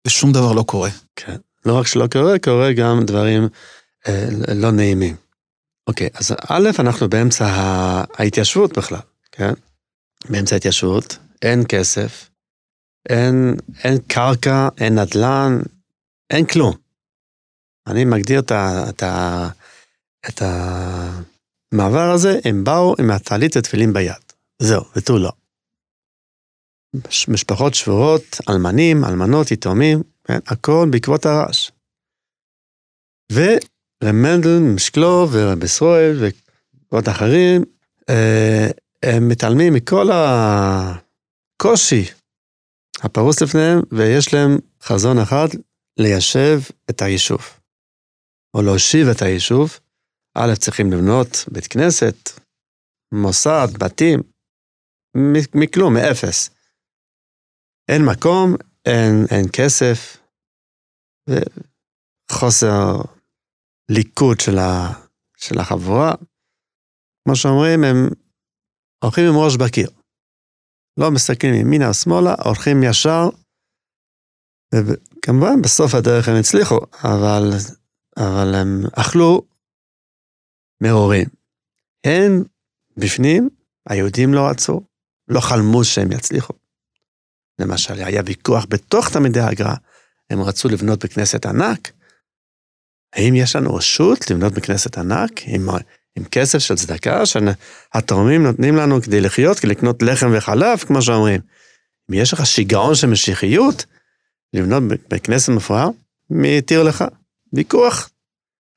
ושום 0.06 0.32
דבר 0.32 0.52
לא 0.52 0.62
קורה. 0.62 0.90
כן. 1.16 1.36
לא 1.66 1.78
רק 1.78 1.86
שלא 1.86 2.06
קורה, 2.06 2.38
קורה 2.38 2.72
גם 2.72 3.04
דברים 3.04 3.48
אה, 4.08 4.26
לא 4.54 4.70
נעימים. 4.70 5.16
אוקיי, 5.86 6.08
אז 6.14 6.32
א', 6.48 6.70
אנחנו 6.78 7.08
באמצע 7.08 7.46
ההתיישבות 8.18 8.78
בכלל, 8.78 8.98
כן? 9.32 9.52
באמצע 10.28 10.54
ההתיישבות, 10.54 11.18
אין 11.42 11.64
כסף, 11.68 12.30
אין, 13.08 13.56
אין 13.84 13.98
קרקע, 14.06 14.68
אין 14.78 14.98
נדל"ן, 14.98 15.60
אין 16.30 16.46
כלום. 16.46 16.81
אני 17.86 18.04
מגדיר 18.04 18.40
את, 18.40 18.50
ה, 18.50 18.84
את, 18.88 19.02
ה, 19.02 19.48
את 20.28 20.42
המעבר 20.42 22.10
הזה, 22.10 22.38
הם 22.44 22.64
באו 22.64 22.94
עם 22.98 23.10
הטלית 23.10 23.56
ותפילין 23.56 23.92
ביד. 23.92 24.14
זהו, 24.58 24.84
ותו 24.96 25.18
לא. 25.18 25.32
מש- 26.94 27.28
משפחות 27.28 27.74
שבורות, 27.74 28.40
אלמנים, 28.48 29.04
אלמנות, 29.04 29.50
יתומים, 29.50 30.02
כן, 30.24 30.38
הכל 30.46 30.88
בעקבות 30.90 31.26
הרעש. 31.26 31.70
רב 33.32 34.12
מנדל, 34.12 34.58
משקלו 34.58 35.28
ורב 35.32 35.64
ישראל 35.64 36.16
ועוד 36.92 37.08
אחרים, 37.08 37.64
אה, 38.08 38.68
הם 39.02 39.28
מתעלמים 39.28 39.74
מכל 39.74 40.08
הקושי 40.12 42.04
הפרוס 43.00 43.42
לפניהם, 43.42 43.80
ויש 43.92 44.34
להם 44.34 44.58
חזון 44.82 45.18
אחד, 45.18 45.48
ליישב 45.98 46.60
את 46.90 47.02
היישוב, 47.02 47.40
או 48.54 48.62
להושיב 48.62 49.06
את 49.16 49.22
היישוב. 49.22 49.78
א', 50.34 50.54
צריכים 50.58 50.92
לבנות 50.92 51.28
בית 51.52 51.66
כנסת, 51.66 52.16
מוסד, 53.14 53.68
בתים, 53.80 54.20
מכלום, 55.54 55.94
מאפס. 55.94 56.50
אין 57.88 58.02
מקום, 58.12 58.54
אין, 58.86 59.26
אין 59.30 59.46
כסף, 59.52 60.16
וחוסר 61.28 62.96
ליכוד 63.90 64.40
של, 64.40 64.58
ה, 64.58 64.92
של 65.36 65.58
החבורה. 65.58 66.14
כמו 67.24 67.36
שאומרים, 67.36 67.84
הם 67.84 67.96
הולכים 69.04 69.24
עם 69.28 69.34
ראש 69.44 69.56
בקיר. 69.56 69.90
לא 71.00 71.10
מסתכלים 71.10 71.54
ימינה 71.54 71.88
או 71.88 71.94
שמאלה, 71.94 72.34
הולכים 72.44 72.82
ישר, 72.82 73.28
וכמובן 74.74 75.62
בסוף 75.62 75.94
הדרך 75.94 76.28
הם 76.28 76.34
הצליחו, 76.40 76.78
אבל, 77.04 77.42
אבל 78.16 78.54
הם 78.54 78.84
אכלו 78.92 79.42
מרורים. 80.80 81.26
הם 82.04 82.44
בפנים, 82.96 83.48
היהודים 83.88 84.34
לא 84.34 84.48
רצו, 84.48 84.80
לא 85.28 85.40
חלמו 85.40 85.84
שהם 85.84 86.12
יצליחו. 86.12 86.52
למשל, 87.58 87.94
היה 87.94 88.22
ויכוח 88.26 88.66
בתוך 88.68 89.08
תלמידי 89.08 89.40
הגר"א, 89.40 89.74
הם 90.30 90.42
רצו 90.42 90.68
לבנות 90.68 91.04
בכנסת 91.04 91.46
ענק. 91.46 91.92
האם 93.12 93.34
יש 93.34 93.56
לנו 93.56 93.74
רשות 93.74 94.30
לבנות 94.30 94.52
בכנסת 94.52 94.98
ענק 94.98 95.30
עם, 95.46 95.68
עם 96.16 96.24
כסף 96.24 96.58
של 96.58 96.74
צדקה 96.74 97.22
שהתורמים 97.26 98.42
נותנים 98.42 98.76
לנו 98.76 99.02
כדי 99.02 99.20
לחיות, 99.20 99.58
כדי 99.58 99.70
לקנות 99.70 100.02
לחם 100.02 100.30
וחלב, 100.32 100.78
כמו 100.78 101.02
שאומרים? 101.02 101.40
אם 102.10 102.14
יש 102.14 102.32
לך 102.32 102.46
שיגעון 102.46 102.94
של 102.94 103.06
משיחיות, 103.06 103.84
לבנות 104.54 104.82
בכנסת 105.08 105.48
מפואר, 105.48 105.88
מי 106.30 106.58
התיר 106.58 106.82
לך? 106.82 107.04
ויכוח 107.52 108.10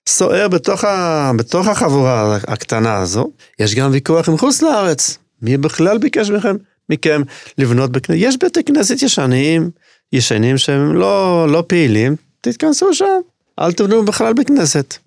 סוער 0.09 0.47
בתוך, 0.47 0.83
ה... 0.83 1.31
בתוך 1.37 1.67
החבורה 1.67 2.35
הקטנה 2.47 2.97
הזו. 2.97 3.31
יש 3.59 3.75
גם 3.75 3.91
ויכוח 3.91 4.29
עם 4.29 4.37
חוץ 4.37 4.61
לארץ. 4.61 5.17
מי 5.41 5.57
בכלל 5.57 5.97
ביקש 5.97 6.29
מכם, 6.29 6.55
מכם 6.89 7.21
לבנות 7.57 7.91
בכנסת? 7.91 8.19
יש 8.21 8.37
בתי 8.43 8.63
כנסת 8.63 9.01
ישנים, 9.01 9.69
ישנים 10.13 10.57
שהם 10.57 10.95
לא, 10.95 11.47
לא 11.49 11.63
פעילים, 11.67 12.15
תתכנסו 12.41 12.93
שם, 12.93 13.19
אל 13.59 13.71
תבנו 13.71 14.05
בכלל 14.05 14.33
בכנסת. 14.33 14.97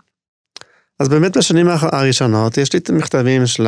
אז 1.00 1.08
באמת 1.08 1.36
בשנים 1.36 1.66
הראשונות 1.68 2.58
יש 2.58 2.72
לי 2.72 2.78
את 2.78 2.90
המכתבים 2.90 3.46
של 3.46 3.66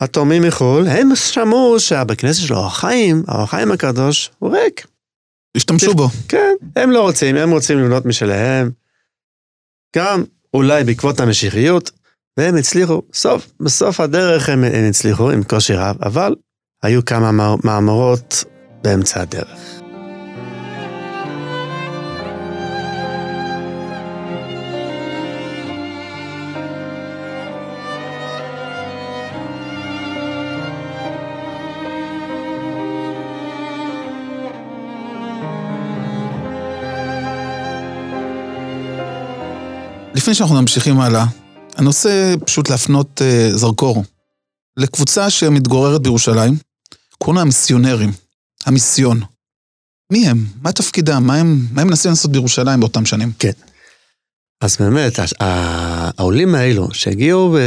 התורמים 0.00 0.42
מחו"ל, 0.42 0.86
הם 0.88 1.14
שמעו 1.14 1.80
שהבכנסת 1.80 2.46
של 2.46 2.54
אור 2.54 2.66
החיים, 2.66 3.22
האור 3.28 3.42
החיים 3.42 3.72
הקדוש, 3.72 4.30
הוא 4.38 4.56
ריק. 4.56 4.86
השתמשו 5.56 5.94
בו. 5.94 6.08
כן, 6.28 6.54
הם 6.76 6.90
לא 6.90 7.02
רוצים, 7.02 7.36
הם 7.36 7.50
רוצים 7.50 7.78
לבנות 7.78 8.06
משלהם. 8.06 8.70
גם 9.96 10.24
אולי 10.54 10.84
בעקבות 10.84 11.20
המשיחיות, 11.20 11.90
והם 12.36 12.56
הצליחו, 12.56 13.02
סוף, 13.14 13.52
בסוף 13.60 14.00
הדרך 14.00 14.48
הם, 14.48 14.64
הם 14.64 14.88
הצליחו 14.88 15.30
עם 15.30 15.42
קושי 15.42 15.74
רב, 15.74 15.96
אבל 16.02 16.34
היו 16.82 17.04
כמה 17.04 17.56
מאמרות 17.64 18.44
באמצע 18.82 19.20
הדרך. 19.20 19.71
לפני 40.22 40.34
שאנחנו 40.34 40.60
ממשיכים 40.60 41.00
הלאה, 41.00 41.24
אני 41.78 41.86
רוצה 41.86 42.34
פשוט 42.46 42.70
להפנות 42.70 43.20
uh, 43.20 43.56
זרקור 43.56 44.04
לקבוצה 44.76 45.30
שמתגוררת 45.30 46.02
בירושלים, 46.02 46.54
קוראים 47.18 47.36
לה 47.36 47.42
המיסיונרים, 47.42 48.10
המיסיון. 48.66 49.20
מי 50.12 50.28
הם? 50.28 50.36
מה 50.62 50.72
תפקידם? 50.72 51.22
מה 51.26 51.34
הם, 51.34 51.66
מה 51.70 51.82
הם 51.82 51.88
מנסים 51.88 52.10
לעשות 52.10 52.32
בירושלים 52.32 52.80
באותם 52.80 53.06
שנים? 53.06 53.32
כן. 53.38 53.50
אז 54.60 54.76
באמת, 54.76 55.12
העולים 56.18 56.54
האלו 56.54 56.94
שהגיעו 56.94 57.52
ב... 57.52 57.58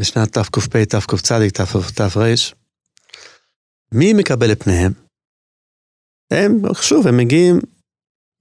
בשנת 0.00 0.38
תקפ, 0.38 0.66
תקצ, 0.66 1.32
תר, 1.32 2.08
מי 3.92 4.12
מקבל 4.12 4.52
את 4.52 4.62
פניהם? 4.62 4.92
הם, 6.30 6.62
שוב, 6.82 7.06
הם 7.06 7.16
מגיעים 7.16 7.60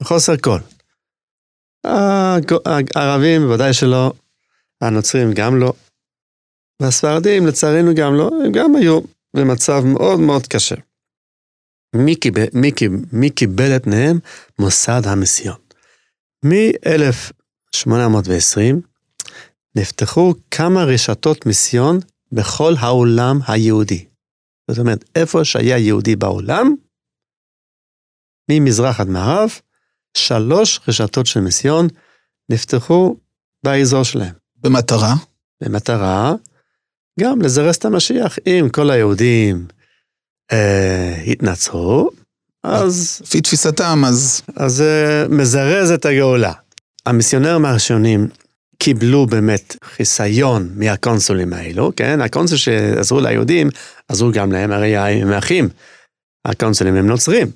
בחוסר 0.02 0.38
כל. 0.38 0.60
הערבים 2.96 3.42
בוודאי 3.42 3.74
שלא, 3.74 4.14
הנוצרים 4.82 5.32
גם 5.36 5.60
לא, 5.60 5.74
והספרדים 6.82 7.48
לצערנו 7.48 7.96
גם 7.96 8.16
לא, 8.16 8.30
הם 8.46 8.52
גם 8.52 8.76
היו 8.76 9.00
במצב 9.36 9.84
מאוד 9.86 10.20
מאוד 10.20 10.48
קשה. 10.48 10.76
מי 11.96 12.16
קיבל, 12.16 12.46
מי, 12.54 12.72
מי 13.14 13.30
קיבל 13.30 13.76
את 13.76 13.84
פניהם? 13.84 14.20
מוסד 14.60 15.02
המיסיון. 15.06 15.58
מ-1820 16.46 18.60
נפתחו 19.76 20.34
כמה 20.52 20.84
רשתות 20.84 21.46
מיסיון 21.46 22.00
בכל 22.32 22.74
העולם 22.80 23.40
היהודי. 23.48 24.06
זאת 24.72 24.80
אומרת, 24.80 25.06
איפה 25.16 25.46
שהיה 25.46 25.78
יהודי 25.78 26.16
בעולם, 26.16 26.76
ממזרח 28.52 29.00
עד 29.00 29.08
מערב, 29.08 29.50
שלוש 30.18 30.80
רשתות 30.88 31.26
של 31.26 31.40
מיסיון 31.40 31.88
נפתחו 32.50 33.16
באזור 33.64 34.04
שלהם. 34.04 34.34
במטרה? 34.58 35.14
במטרה 35.64 36.34
גם 37.20 37.42
לזרז 37.42 37.76
את 37.76 37.86
המשיח. 37.86 38.38
אם 38.48 38.68
כל 38.72 38.90
היהודים 38.90 39.68
אה, 40.52 41.24
התנצרו, 41.28 42.10
אז... 42.64 43.22
לפי 43.24 43.42
תפיסתם, 43.42 44.04
אז... 44.08 44.42
אז 44.56 44.74
זה 44.74 45.24
אה, 45.24 45.36
מזרז 45.36 45.92
את 45.92 46.06
הגאולה. 46.06 46.54
המיסיונרים 47.06 47.66
הראשונים 47.66 48.28
קיבלו 48.78 49.26
באמת 49.26 49.76
חיסיון 49.84 50.70
מהקונסולים 50.76 51.54
האלו, 51.54 51.92
כן? 51.96 52.22
הקונסול 52.22 52.58
שעזרו 52.58 53.20
ליהודים, 53.20 53.70
עזרו 54.08 54.32
גם 54.32 54.52
להם, 54.52 54.72
הרי 54.72 54.98
הם 54.98 55.34
אחים. 55.34 55.70
הקונסולים 56.46 56.96
הם 56.96 57.08
נוצרים. 57.08 57.52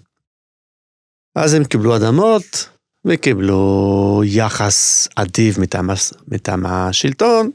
אז 1.35 1.53
הם 1.53 1.63
קיבלו 1.63 1.95
אדמות 1.95 2.69
וקיבלו 3.05 4.21
יחס 4.25 5.07
אדיב 5.15 5.59
מטעם, 5.59 5.89
מטעם 6.27 6.65
השלטון, 6.65 7.51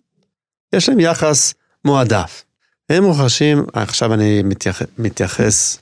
יש 0.74 0.88
להם 0.88 1.00
יחס 1.00 1.54
מועדף. 1.84 2.44
הם 2.88 3.04
רוכשים, 3.04 3.64
עכשיו 3.72 4.14
אני 4.14 4.42
מתייח, 4.42 4.82
מתייחס 4.98 5.78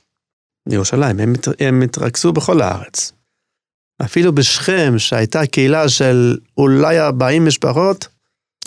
לירושלים, 0.67 1.19
הם, 1.19 1.33
הם 1.59 1.81
התרכזו 1.81 2.33
בכל 2.33 2.61
הארץ. 2.61 3.11
אפילו 4.01 4.35
בשכם, 4.35 4.93
שהייתה 4.97 5.45
קהילה 5.45 5.89
של 5.89 6.37
אולי 6.57 6.99
40 6.99 7.45
משפחות, 7.45 8.07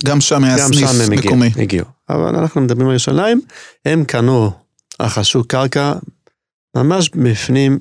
גם 0.04 0.20
שם 0.20 0.44
היה 0.44 0.58
סניף 0.58 0.90
מקומי. 1.10 1.46
הגיעו, 1.46 1.62
הגיעו. 1.62 1.86
אבל 2.08 2.36
אנחנו 2.36 2.60
מדברים 2.60 2.86
על 2.86 2.92
ירושלים, 2.92 3.40
הם 3.84 4.04
קנו, 4.04 4.50
רכשו 5.02 5.44
קרקע 5.44 5.92
ממש 6.76 7.10
בפנים 7.10 7.78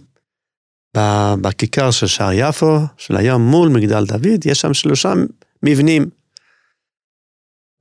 בכיכר 1.41 1.91
של 1.91 2.07
שער 2.07 2.31
יפו, 2.33 2.79
של 2.97 3.17
היום 3.17 3.41
מול 3.41 3.69
מגדל 3.69 4.05
דוד, 4.05 4.45
יש 4.45 4.61
שם 4.61 4.73
שלושה 4.73 5.13
מבנים. 5.63 6.09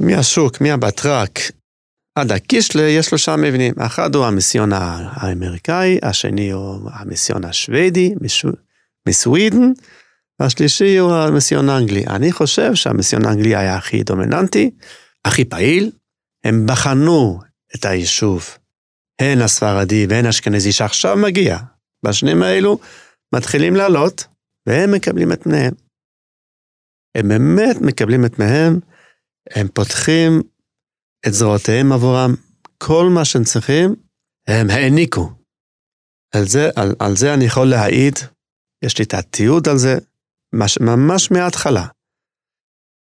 מהשוק, 0.00 0.60
מהבטרק 0.60 1.38
עד 2.14 2.32
הקישלה, 2.32 2.82
יש 2.82 3.06
שלושה 3.06 3.36
מבנים. 3.36 3.74
אחד 3.78 4.14
הוא 4.14 4.24
המיסיון 4.24 4.70
האמריקאי, 4.72 5.98
השני 6.02 6.50
הוא 6.50 6.90
המיסיון 6.92 7.44
השוודי, 7.44 8.14
מסווידן, 9.08 9.72
והשלישי 10.40 10.96
הוא 10.96 11.12
המיסיון 11.12 11.68
האנגלי. 11.68 12.06
אני 12.06 12.32
חושב 12.32 12.74
שהמיסיון 12.74 13.26
האנגלי 13.26 13.56
היה 13.56 13.76
הכי 13.76 14.02
דומיננטי, 14.02 14.70
הכי 15.24 15.44
פעיל. 15.44 15.90
הם 16.44 16.66
בחנו 16.66 17.40
את 17.74 17.84
היישוב, 17.84 18.48
הן 19.18 19.40
הספרדי 19.40 20.06
והן 20.08 20.26
האשכנזי 20.26 20.72
שעכשיו 20.72 21.16
מגיע, 21.16 21.58
בשנים 22.04 22.42
האלו 22.42 22.78
מתחילים 23.34 23.76
לעלות, 23.76 24.26
והם 24.68 24.92
מקבלים 24.92 25.32
את 25.32 25.42
פניהם. 25.42 25.74
הם 27.16 27.28
באמת 27.28 27.76
מקבלים 27.80 28.24
את 28.24 28.34
פניהם, 28.34 28.80
הם 29.50 29.68
פותחים 29.68 30.42
את 31.26 31.32
זרועותיהם 31.32 31.92
עבורם, 31.92 32.34
כל 32.78 33.04
מה 33.14 33.24
שהם 33.24 33.44
צריכים, 33.44 33.94
הם 34.48 34.70
העניקו. 34.70 35.32
על 36.34 36.44
זה, 36.44 36.70
על, 36.76 36.94
על 36.98 37.16
זה 37.16 37.34
אני 37.34 37.44
יכול 37.44 37.70
להעיד, 37.70 38.14
יש 38.84 38.98
לי 38.98 39.04
את 39.04 39.14
התיעוד 39.14 39.68
על 39.68 39.78
זה, 39.78 39.98
מש, 40.54 40.78
ממש 40.80 41.30
מההתחלה. 41.30 41.86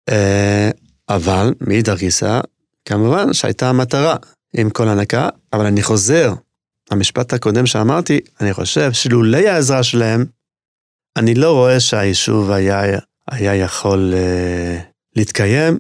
אה, 0.09 0.71
אבל 1.09 1.55
מאידך 1.61 1.99
גיסא, 1.99 2.41
כמובן 2.85 3.33
שהייתה 3.33 3.69
המטרה 3.69 4.17
עם 4.57 4.71
כל 4.71 4.89
הנקה, 4.89 5.29
אבל 5.53 5.67
אני 5.67 5.83
חוזר 5.83 6.33
המשפט 6.91 7.33
הקודם 7.33 7.67
שאמרתי, 7.67 8.21
אני 8.41 8.53
חושב 8.53 8.93
שלולי 8.93 9.49
העזרה 9.49 9.83
שלהם, 9.83 10.25
אני 11.17 11.35
לא 11.35 11.53
רואה 11.53 11.81
שהיישוב 11.81 12.51
היה, 12.51 12.83
היה 13.31 13.55
יכול 13.55 14.15
uh, 14.15 14.83
להתקיים, 15.17 15.79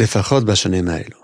לפחות 0.00 0.44
בשנים 0.44 0.88
האלו. 0.88 1.20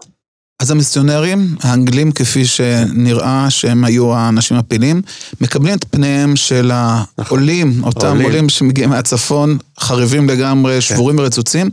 אז 0.63 0.71
המיסיונרים, 0.71 1.57
האנגלים, 1.61 2.13
כפי 2.13 2.47
שנראה 2.47 3.47
שהם 3.51 3.85
היו 3.85 4.15
האנשים 4.15 4.57
הפעילים, 4.57 5.03
מקבלים 5.41 5.75
את 5.75 5.85
פניהם 5.91 6.37
של 6.37 6.71
העולים, 6.75 7.71
נכון. 7.71 7.85
אותם 7.85 8.07
עולים. 8.07 8.27
עולים 8.27 8.49
שמגיעים 8.49 8.91
מהצפון, 8.91 9.59
חרבים 9.81 10.29
לגמרי, 10.29 10.75
כן. 10.75 10.81
שבורים 10.81 11.19
ורצוצים, 11.19 11.71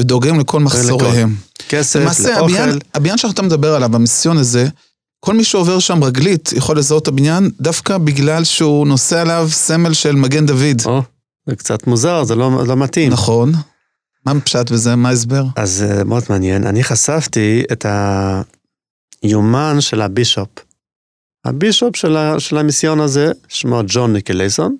ודואגים 0.00 0.40
לכל 0.40 0.60
מחסוריהם. 0.60 1.34
כסף, 1.68 2.00
למעשה, 2.00 2.38
לאוכל. 2.38 2.52
למעשה, 2.52 2.78
הבניין 2.94 3.18
שאתה 3.18 3.42
מדבר 3.42 3.74
עליו, 3.74 3.96
המיסיון 3.96 4.36
הזה, 4.36 4.68
כל 5.20 5.34
מי 5.34 5.44
שעובר 5.44 5.78
שם 5.78 6.04
רגלית 6.04 6.52
יכול 6.52 6.78
לזהות 6.78 7.02
את 7.02 7.08
הבניין 7.08 7.50
דווקא 7.60 7.98
בגלל 7.98 8.44
שהוא 8.44 8.86
נושא 8.86 9.20
עליו 9.20 9.48
סמל 9.50 9.92
של 9.92 10.12
מגן 10.12 10.46
דוד. 10.46 10.82
או, 10.86 11.02
זה 11.46 11.56
קצת 11.56 11.86
מוזר, 11.86 12.24
זה 12.24 12.34
לא, 12.34 12.66
לא 12.66 12.76
מתאים. 12.76 13.12
נכון. 13.12 13.52
מה 14.26 14.34
מפשט 14.34 14.70
בזה? 14.70 14.96
מה 14.96 15.08
ההסבר? 15.08 15.44
אז 15.56 15.84
uh, 15.88 16.04
מאוד 16.04 16.22
מעניין. 16.30 16.66
אני 16.66 16.84
חשפתי 16.84 17.62
את 17.72 17.86
היומן 19.22 19.80
של 19.80 20.00
הבישופ. 20.00 20.48
הבישופ 21.44 21.96
של, 21.96 22.16
ה, 22.16 22.40
של 22.40 22.58
המיסיון 22.58 23.00
הזה, 23.00 23.32
שמו 23.48 23.80
ג'ון 23.86 24.12
ניקלייסון, 24.12 24.76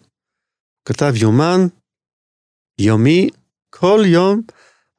כתב 0.85 1.13
יומן 1.17 1.67
יומי, 2.81 3.29
כל 3.71 4.03
יום, 4.07 4.43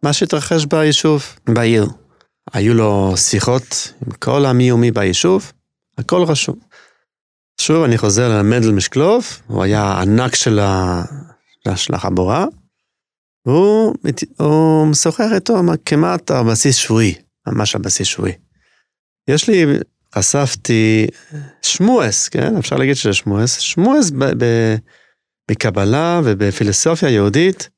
מה 0.03 0.13
שהתרחש 0.13 0.65
ביישוב, 0.65 1.23
בעיר. 1.49 1.87
היו 2.53 2.73
לו 2.73 3.13
שיחות 3.17 3.93
עם 4.05 4.11
כל 4.11 4.45
המיומי 4.45 4.91
ביישוב, 4.91 5.51
הכל 5.97 6.23
רשום. 6.23 6.59
שוב, 7.61 7.83
אני 7.83 7.97
חוזר 7.97 8.37
למנדל 8.37 8.71
משקלוב, 8.71 9.25
הוא 9.47 9.63
היה 9.63 10.01
ענק 10.01 10.35
של, 10.35 10.59
ה... 10.59 11.03
של 11.75 11.93
החבורה, 11.93 12.45
והוא 13.45 13.95
הוא 14.39 14.87
משוחח 14.87 15.29
איתו 15.35 15.61
כמעט 15.85 16.31
על 16.31 16.43
בסיס 16.51 16.75
שבועי, 16.75 17.15
ממש 17.47 17.75
על 17.75 17.81
בסיס 17.81 18.07
שבועי. 18.07 18.33
יש 19.27 19.49
לי, 19.49 19.65
חשפתי 20.15 21.07
שמואס, 21.61 22.29
כן? 22.29 22.57
אפשר 22.57 22.75
להגיד 22.75 22.95
שזה 22.95 23.13
שמואס, 23.13 23.59
שמואס 23.59 24.11
בקבלה 25.51 26.21
ובפילוסופיה 26.23 27.09
יהודית 27.09 27.69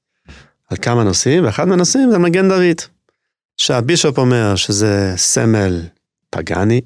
על 0.70 0.78
כמה 0.82 1.04
נושאים, 1.04 1.46
ואחד 1.46 1.68
מהנושאים 1.68 2.12
זה 2.12 2.18
מגן 2.18 2.50
דוד. 2.50 2.99
שהבישופ 3.60 4.18
אומר 4.18 4.56
שזה 4.56 5.14
סמל 5.16 5.82
פגאני, 6.30 6.82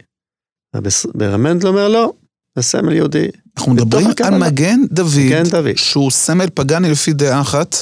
ברמנדל 1.15 1.67
אומר 1.67 1.87
לא, 1.87 2.13
זה 2.55 2.61
סמל 2.61 2.93
יהודי. 2.93 3.27
אנחנו 3.57 3.73
מדברים 3.73 4.07
על 4.23 4.37
מגן 4.37 4.79
דוד, 4.91 5.11
מגן 5.25 5.43
דוד, 5.43 5.75
שהוא 5.75 6.11
סמל 6.11 6.49
פגאני 6.53 6.91
לפי 6.91 7.13
דעה 7.13 7.41
אחת. 7.41 7.75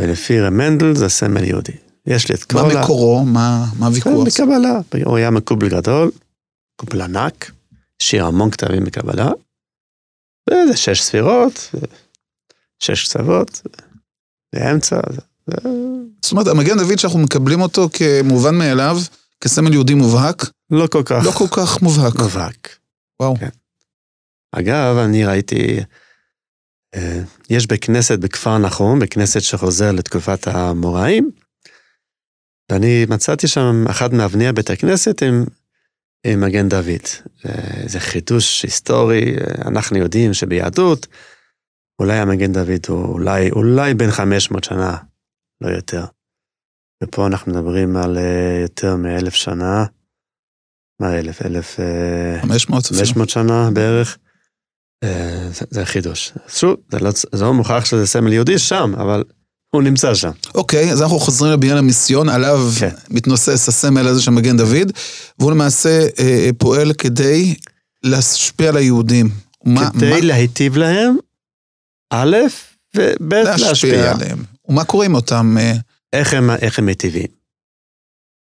ולפי 0.00 0.40
רמנדל 0.40 0.94
זה 0.94 1.08
סמל 1.08 1.44
יהודי. 1.44 1.72
יש 2.06 2.28
לי 2.28 2.34
את 2.34 2.44
כל 2.44 2.58
ה... 2.58 2.62
מה 2.62 2.82
מקורו? 2.82 3.24
מה 3.24 3.66
הוויכוח? 3.80 4.28
כן, 4.28 4.44
בקבלה. 4.44 4.80
הוא 5.04 5.16
היה 5.16 5.30
מקובל 5.30 5.68
גדול, 5.68 6.10
מקובל 6.74 7.02
ענק, 7.02 7.50
שיר 8.02 8.24
המון 8.24 8.50
כתבים 8.50 8.84
בקבלה, 8.84 9.30
וזה 10.50 10.76
שש 10.76 11.02
ספירות, 11.02 11.70
שש 12.78 13.08
קצוות, 13.08 13.62
באמצע, 14.54 15.00
זאת 16.22 16.32
אומרת, 16.32 16.46
המגן 16.46 16.78
דוד 16.78 16.98
שאנחנו 16.98 17.18
מקבלים 17.18 17.60
אותו 17.60 17.88
כמובן 17.92 18.54
מאליו, 18.54 18.96
כסמל 19.40 19.72
יהודי 19.72 19.94
מובהק? 19.94 20.50
לא 20.70 20.86
כל 20.86 21.02
כך. 21.04 21.22
לא 21.24 21.30
כל 21.30 21.46
כך 21.50 21.82
מובהק. 21.82 22.14
מובהק. 22.14 22.76
וואו. 23.20 23.36
כן. 23.36 23.48
אגב, 24.52 24.96
אני 24.96 25.24
ראיתי, 25.24 25.80
אה, 26.94 27.20
יש 27.50 27.66
בכנסת 27.66 28.18
בכפר 28.18 28.58
נחום, 28.58 28.98
בכנסת 28.98 29.40
שחוזר 29.40 29.92
לתקופת 29.92 30.46
המוראים, 30.46 31.30
ואני 32.72 33.06
מצאתי 33.08 33.48
שם 33.48 33.84
אחת 33.90 34.12
מאבני 34.12 34.52
בית 34.52 34.70
הכנסת 34.70 35.22
עם, 35.22 35.44
עם 36.26 36.40
מגן 36.40 36.68
דוד. 36.68 37.06
זה 37.86 38.00
חידוש 38.00 38.62
היסטורי, 38.62 39.36
אנחנו 39.64 39.98
יודעים 39.98 40.34
שביהדות, 40.34 41.06
אולי 41.98 42.18
המגן 42.18 42.52
דוד 42.52 42.86
הוא 42.88 43.12
אולי, 43.12 43.50
אולי 43.50 43.94
בין 43.94 44.10
500 44.10 44.64
שנה 44.64 44.96
לא 45.60 45.68
יותר. 45.68 46.04
ופה 47.02 47.26
אנחנו 47.26 47.52
מדברים 47.52 47.96
על 47.96 48.16
uh, 48.16 48.62
יותר 48.62 48.96
מאלף 48.96 49.34
שנה, 49.34 49.84
מה 51.00 51.18
אלף? 51.18 51.42
אלף... 51.42 51.80
אה, 51.80 52.42
חמש 52.42 52.68
מאות. 52.68 52.86
חמש 52.86 53.16
מאות 53.16 53.28
שנה 53.28 53.70
בערך. 53.70 54.18
Uh, 55.04 55.08
זה, 55.52 55.64
זה 55.70 55.84
חידוש. 55.84 56.32
שוב, 56.48 56.76
זה 56.90 56.98
לא, 56.98 57.10
זה 57.10 57.44
לא 57.44 57.54
מוכרח 57.54 57.84
שזה 57.84 58.06
סמל 58.06 58.32
יהודי 58.32 58.58
שם, 58.58 58.92
אבל 58.96 59.24
הוא 59.74 59.82
נמצא 59.82 60.14
שם. 60.14 60.30
אוקיי, 60.54 60.88
okay, 60.88 60.92
אז 60.92 61.02
אנחנו 61.02 61.18
חוזרים 61.18 61.52
לבניין 61.52 61.76
המיסיון, 61.76 62.28
עליו 62.28 62.58
okay. 62.76 62.80
כן. 62.80 62.94
מתנוסס 63.10 63.68
הסמל 63.68 64.08
הזה 64.08 64.22
של 64.22 64.30
מגן 64.30 64.56
דוד, 64.56 64.92
והוא 65.38 65.52
למעשה 65.52 66.06
uh, 66.08 66.20
פועל 66.58 66.92
כדי 66.92 67.54
להשפיע 68.02 68.68
על 68.68 68.76
היהודים. 68.76 69.30
כדי 69.64 70.10
מה, 70.10 70.20
להיטיב 70.20 70.76
להם, 70.76 71.16
א', 72.12 72.36
וב' 72.96 73.32
להשפיע. 73.34 73.68
להשפיע 73.68 74.12
עליהם. 74.12 74.38
ומה 74.70 74.84
קורה 74.84 75.06
עם 75.06 75.14
אותם... 75.14 75.56
אה, 75.58 75.72
איך 76.12 76.34
הם, 76.34 76.50
איך 76.62 76.78
הם 76.78 76.86
מטיבים? 76.86 77.30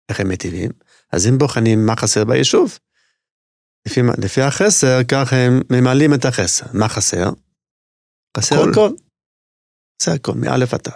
איך 0.08 0.20
הם 0.20 0.28
מטיבים? 0.28 0.70
אז 1.12 1.26
אם 1.26 1.38
בוחנים 1.38 1.86
מה 1.86 1.96
חסר 1.96 2.24
ביישוב, 2.24 2.78
לפי, 3.86 4.00
לפי 4.24 4.42
החסר, 4.42 4.98
כך 5.08 5.32
הם 5.32 5.60
ממלאים 5.70 6.14
את 6.14 6.24
החסר. 6.24 6.66
מה 6.74 6.88
חסר? 6.88 7.30
חסר 8.36 8.54
הכל. 8.54 8.70
הכל. 8.70 8.90
זה 10.02 10.12
הכל, 10.12 10.32
מאלף 10.34 10.74
עד 10.74 10.80
תו. 10.80 10.90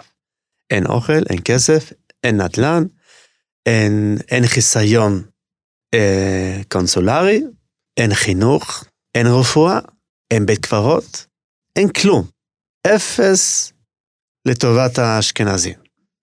אין 0.69 0.85
אוכל, 0.85 1.23
אין 1.29 1.39
כסף, 1.45 1.93
אין 2.23 2.41
נדל"ן, 2.41 2.83
אין, 3.65 4.17
אין 4.31 4.47
חיסיון 4.47 5.23
אה, 5.93 6.61
קונסולרי, 6.71 7.43
אין 7.97 8.13
חינוך, 8.13 8.83
אין 9.15 9.27
רפואה, 9.27 9.79
אין 10.31 10.45
בית 10.45 10.65
קברות, 10.65 11.25
אין 11.75 11.89
כלום. 11.89 12.27
אפס 12.87 13.73
לטובת 14.45 14.99
האשכנזים. 14.99 15.73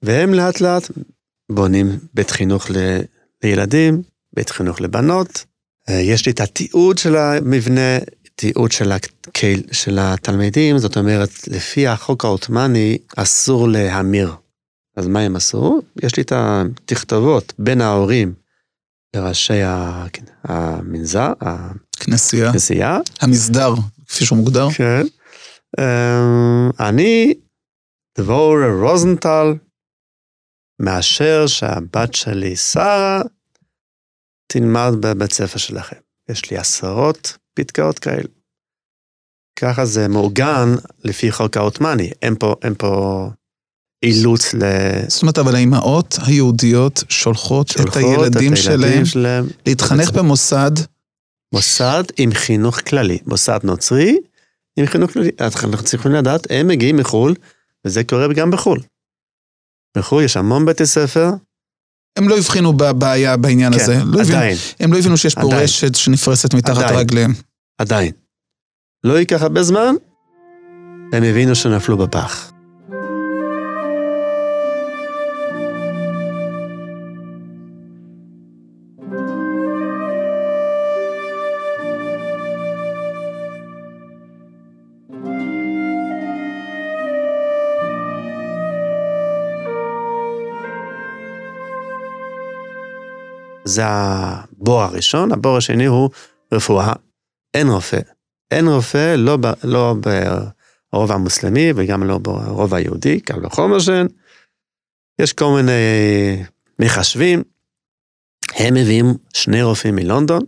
והם 0.03 0.35
לאט 0.35 0.61
לאט 0.61 0.91
בונים 1.53 1.99
בית 2.15 2.31
חינוך 2.31 2.71
ל... 2.71 2.77
לילדים, 3.45 4.03
בית 4.33 4.51
חינוך 4.51 4.81
לבנות. 4.81 5.45
אה, 5.89 5.95
יש 5.95 6.27
לי 6.27 6.33
את 6.33 6.41
התיעוד 6.41 6.99
של 6.99 7.17
המבנה, 7.17 7.99
תיעוד 8.35 8.73
של, 8.73 8.93
הקהיל, 8.93 9.63
של 9.73 9.99
התלמידים, 10.01 10.79
זאת 10.79 10.97
אומרת, 10.97 11.31
לפי 11.49 11.87
החוק 11.87 12.25
העות'מאני 12.25 12.99
אסור 13.17 13.69
להמיר. 13.69 14.35
אז 14.97 15.07
מה 15.07 15.21
הם 15.21 15.37
עשו? 15.37 15.81
יש 16.03 16.17
לי 16.17 16.23
את 16.23 16.33
התכתובות 16.37 17.53
בין 17.59 17.81
ההורים 17.81 18.35
לראשי 19.17 19.61
המנזר, 20.45 21.33
הכנסייה, 21.41 22.49
הכנסייה. 22.49 22.99
המסדר, 23.21 23.75
כפי 24.09 24.25
שהוא 24.25 24.39
מוגדר. 24.39 24.71
כן. 24.71 25.07
אה, 25.79 26.89
אני 26.89 27.35
דבורה 28.19 28.67
רוזנטל, 28.81 29.55
מאשר 30.83 31.47
שהבת 31.47 32.15
שלי, 32.15 32.57
שרה, 32.57 33.23
תלמד 34.53 34.93
בבית 35.01 35.33
ספר 35.33 35.59
שלכם. 35.59 35.97
יש 36.31 36.51
לי 36.51 36.59
עשרות 36.59 37.39
פתקאות 37.55 37.99
כאלה. 37.99 38.29
ככה 39.59 39.85
זה 39.85 40.09
מעוגן 40.09 40.69
לפי 41.05 41.33
חוק 41.33 41.57
העות'מאני, 41.57 42.11
אין 42.23 42.35
פה, 42.39 42.55
אין 42.63 42.75
פה 42.79 43.31
אילוץ 44.03 44.55
ל... 44.55 44.59
זאת 45.09 45.23
אומרת, 45.23 45.39
אבל 45.39 45.55
האימהות 45.55 46.19
היהודיות 46.27 47.05
שולחות, 47.09 47.69
שולחות 47.69 47.91
את 47.91 47.97
הילדים, 47.97 48.31
את 48.31 48.37
הילדים 48.37 48.57
שלהם, 48.57 49.05
שלהם 49.05 49.45
להתחנך 49.67 50.11
בצ... 50.11 50.17
במוסד. 50.17 50.71
מוסד 51.55 52.03
עם 52.19 52.35
חינוך 52.35 52.81
כללי, 52.81 53.19
מוסד 53.27 53.59
נוצרי 53.65 54.19
עם 54.77 54.87
חינוך 54.87 55.13
כללי. 55.13 55.31
אנחנו 55.41 55.83
צריכים 55.85 56.13
לדעת, 56.13 56.47
הם 56.51 56.69
מגיעים 56.69 56.97
מחו"ל, 56.97 57.35
וזה 57.87 58.05
קורה 58.05 58.27
גם 58.35 58.51
בחו"ל. 58.51 58.81
בחו"ל 59.97 60.23
יש 60.23 60.37
המון 60.37 60.67
בתי 60.67 60.87
ספר. 60.87 61.31
הם 62.19 62.29
לא 62.29 62.39
הבחינו 62.39 62.73
בבעיה 62.73 63.37
בעניין 63.37 63.73
כן, 63.73 63.81
הזה. 63.81 63.95
לא 64.05 64.21
עדיין. 64.21 64.57
הבינו, 64.57 64.61
הם 64.81 64.93
לא 64.93 64.99
הבינו 64.99 65.17
שיש 65.17 65.35
פה 65.35 65.41
עדיין. 65.41 65.63
רשת 65.63 65.95
שנפרסת 65.95 66.55
מתחת 66.55 66.77
עדיין. 66.77 66.99
רגליהם. 66.99 67.33
עדיין. 67.79 68.13
לא 69.05 69.19
ייקח 69.19 69.43
הרבה 69.43 69.63
זמן, 69.63 69.95
הם 71.13 71.23
הבינו 71.23 71.55
שנפלו 71.55 71.97
בפח. 71.99 72.52
זה 93.73 93.83
הבור 93.87 94.83
הראשון, 94.83 95.33
הבור 95.33 95.57
השני 95.57 95.85
הוא 95.85 96.11
רפואה, 96.53 96.93
אין 97.55 97.69
רופא. 97.69 98.01
אין 98.51 98.69
רופא, 98.69 99.15
לא, 99.19 99.37
ב, 99.37 99.47
לא 99.65 99.95
ברוב 100.93 101.13
המוסלמי 101.13 101.73
וגם 101.77 102.03
לא 102.03 102.19
ברוב 102.19 102.75
היהודי, 102.75 103.21
קל 103.21 103.47
וחומר 103.47 103.79
שאין. 103.79 104.09
יש 105.21 105.33
כל 105.33 105.55
מיני 105.57 105.73
מחשבים, 106.79 107.43
הם 108.55 108.75
מביאים 108.75 109.07
שני 109.35 109.63
רופאים 109.63 109.97
מלונדון, 109.97 110.43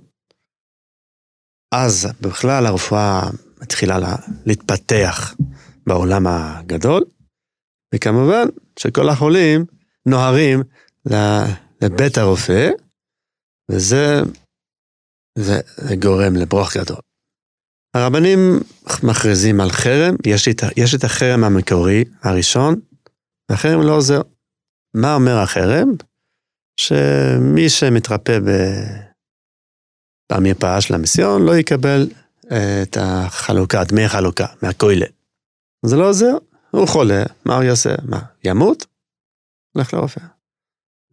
אז 1.75 2.09
בכלל 2.21 2.67
הרפואה 2.67 3.31
מתחילה 3.63 3.99
לה, 3.99 4.17
להתפתח 4.47 5.35
בעולם 5.87 6.27
הגדול, 6.27 7.05
וכמובן 7.95 8.49
שכל 8.79 9.09
החולים 9.09 9.65
נוהרים 10.07 10.63
לבית 11.83 12.19
הרופא, 12.19 12.71
וזה 13.71 14.21
זה, 15.39 15.61
זה 15.77 15.97
גורם 15.97 16.37
לברוך 16.37 16.77
גדול. 16.77 17.01
הרבנים 17.97 18.39
מכריזים 19.03 19.61
על 19.61 19.71
חרם, 19.71 20.15
יש 20.27 20.49
את, 20.49 20.63
יש 20.77 20.95
את 20.95 21.05
החרם 21.05 21.45
המקורי 21.45 22.05
הראשון, 22.23 22.81
והחרם 23.51 23.81
לא 23.83 23.97
עוזר. 23.97 24.21
מה 24.97 25.15
אומר 25.15 25.39
החרם? 25.43 25.89
שמי 26.81 27.69
שמתרפא 27.69 28.39
ב... 28.39 28.51
במרפאה 30.33 30.81
של 30.81 30.95
המיסיון 30.95 31.43
לא 31.43 31.57
יקבל 31.57 32.11
אה, 32.53 32.83
את 32.83 32.97
החלוקה, 33.01 33.85
דמי 33.85 34.09
חלוקה, 34.09 34.47
מהכולל. 34.63 35.03
זה 35.87 35.97
לא 35.97 36.09
עוזר, 36.09 36.37
הוא 36.71 36.89
חולה, 36.89 37.23
מה 37.45 37.55
הוא 37.55 37.63
יעשה? 37.63 37.95
מה, 38.09 38.21
ימות? 38.45 38.87
הולך 39.77 39.95
לרופא. 39.95 40.34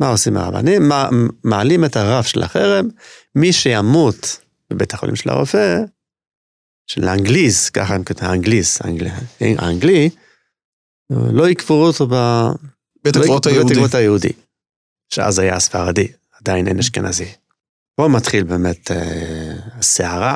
מה 0.01 0.09
עושים 0.09 0.37
הרבנים? 0.37 0.89
מעלים 1.43 1.85
את 1.85 1.95
הרף 1.95 2.27
של 2.27 2.43
החרם, 2.43 2.87
מי 3.35 3.53
שימות 3.53 4.39
בבית 4.69 4.93
החולים 4.93 5.15
של 5.15 5.29
הרופא, 5.29 5.77
של 6.87 7.07
האנגליז, 7.07 7.69
ככה 7.69 7.95
הם 7.95 8.03
כותבים, 8.03 8.29
האנגליז, 8.29 8.79
האנגלי, 9.41 10.09
לא 11.09 11.49
יקברו 11.49 11.85
אותו 11.85 12.07
בבית 12.07 13.15
לא 13.15 13.21
הקברות 13.21 13.45
היהודי. 13.45 13.73
הקברות 13.73 13.95
היהודי, 13.95 14.31
שאז 15.13 15.39
היה 15.39 15.55
הספרדי, 15.55 16.07
עדיין 16.41 16.67
אין 16.67 16.79
אשכנזי. 16.79 17.31
פה 17.95 18.07
מתחיל 18.07 18.43
באמת 18.43 18.91
אה, 18.91 19.53
הסערה, 19.73 20.35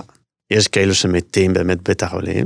יש 0.51 0.67
כאלו 0.67 0.95
שמתים 0.95 1.53
באמת 1.53 1.77
בבית 1.77 2.03
החולים, 2.03 2.45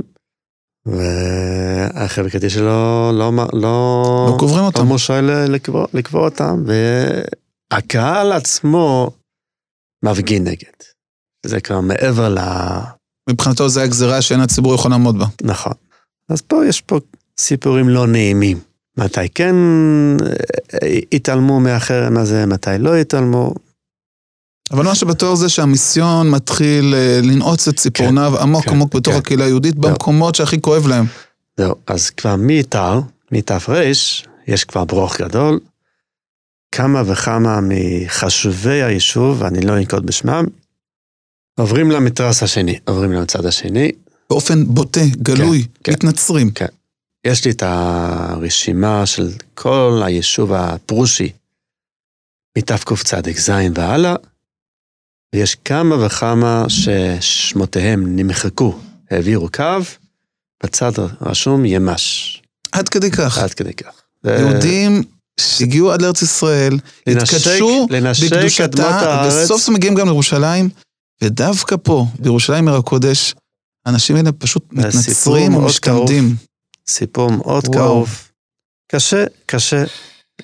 והחבר'ה 0.96 2.30
קדישא 2.30 2.58
לא, 2.58 3.10
לא, 3.14 3.32
לא, 3.36 3.52
לא 3.52 4.36
קוברים 4.38 4.64
אותם. 4.64 4.78
לא 4.78 4.84
מורשה 4.84 5.20
לקבור, 5.20 5.86
לקבור 5.94 6.24
אותם, 6.24 6.64
והקהל 7.72 8.32
עצמו 8.32 9.10
מפגין 10.04 10.44
נגד. 10.44 10.72
זה 11.46 11.60
כבר 11.60 11.80
מעבר 11.80 12.28
ל... 12.28 12.38
מבחינתו 13.30 13.68
זה 13.68 13.82
הגזירה 13.82 14.22
שאין 14.22 14.40
הציבור 14.40 14.74
יכול 14.74 14.90
לעמוד 14.90 15.18
בה. 15.18 15.26
נכון. 15.42 15.72
אז 16.28 16.40
פה 16.40 16.66
יש 16.66 16.80
פה 16.80 16.98
סיפורים 17.38 17.88
לא 17.88 18.06
נעימים. 18.06 18.60
מתי 18.96 19.28
כן 19.28 19.54
אה, 20.82 20.98
התעלמו 21.12 21.60
מהחרם 21.60 22.16
הזה, 22.16 22.46
מתי 22.46 22.70
לא 22.78 22.96
התעלמו. 22.96 23.54
אבל 24.70 24.84
מה 24.84 24.94
שבטוח 24.94 25.34
זה 25.34 25.48
שהמיסיון 25.48 26.30
מתחיל 26.30 26.94
אה, 26.94 27.20
לנעוץ 27.22 27.68
את 27.68 27.76
ציפורניו 27.76 28.32
כן, 28.36 28.42
עמוק 28.42 28.64
כן, 28.64 28.70
עמוק 28.70 28.94
בתוך 28.94 29.14
כן. 29.14 29.18
הקהילה 29.18 29.44
היהודית, 29.44 29.74
במקומות 29.74 30.34
שהכי 30.34 30.60
כואב 30.60 30.86
להם. 30.86 31.06
זהו, 31.56 31.74
אז 31.86 32.10
כבר 32.10 32.36
מתר, 32.38 33.00
מתר, 33.32 33.58
יש 34.46 34.64
כבר 34.64 34.84
ברוך 34.84 35.20
גדול. 35.20 35.60
כמה 36.72 37.02
וכמה 37.06 37.58
מחשובי 37.62 38.82
היישוב, 38.82 39.42
אני 39.42 39.60
לא 39.60 39.78
אנקוט 39.78 40.02
בשמם, 40.02 40.44
עוברים 41.58 41.90
למתרס 41.90 42.42
השני, 42.42 42.78
עוברים 42.84 43.12
לצד 43.12 43.46
השני. 43.46 43.92
באופן 44.30 44.64
בוטה, 44.64 45.00
גלוי, 45.16 45.62
כן, 45.62 45.68
כן, 45.84 45.92
מתנצרים. 45.92 46.50
כן. 46.50 46.66
יש 47.24 47.44
לי 47.44 47.50
את 47.50 47.62
הרשימה 47.66 49.06
של 49.06 49.32
כל 49.54 50.02
היישוב 50.04 50.52
הפרושי, 50.52 51.32
מתקצ"ז 52.58 53.50
והלאה, 53.74 54.14
ויש 55.34 55.56
כמה 55.64 56.06
וכמה 56.06 56.64
ששמותיהם 56.68 58.16
נמחקו, 58.16 58.78
העבירו 59.10 59.48
קו, 59.52 59.64
בצד 60.62 60.92
רשום 61.20 61.64
ימ"ש. 61.64 62.42
עד 62.72 62.88
כדי 62.88 63.10
כך. 63.10 63.38
עד 63.38 63.54
כדי 63.54 63.72
כך. 63.72 64.02
יהודים 64.24 65.02
שהגיעו 65.40 65.92
עד 65.92 66.02
לארץ 66.02 66.22
ישראל, 66.22 66.78
התקדשו 67.06 67.86
בקדושתה, 67.90 69.24
ובסוף 69.26 69.68
הם 69.68 69.74
מגיעים 69.74 69.94
גם 69.94 70.06
לירושלים, 70.06 70.68
ודווקא 71.22 71.76
פה, 71.82 72.06
בירושלים 72.18 72.68
עיר 72.68 72.76
הקודש, 72.76 73.34
האנשים 73.86 74.16
האלה 74.16 74.32
פשוט 74.32 74.72
מתנצרים 74.72 75.54
ומשתמדים. 75.54 76.36
סיפור 76.88 77.30
מאוד 77.30 77.64
כאוב. 77.74 78.30
קשה, 78.92 79.24
קשה. 79.46 79.84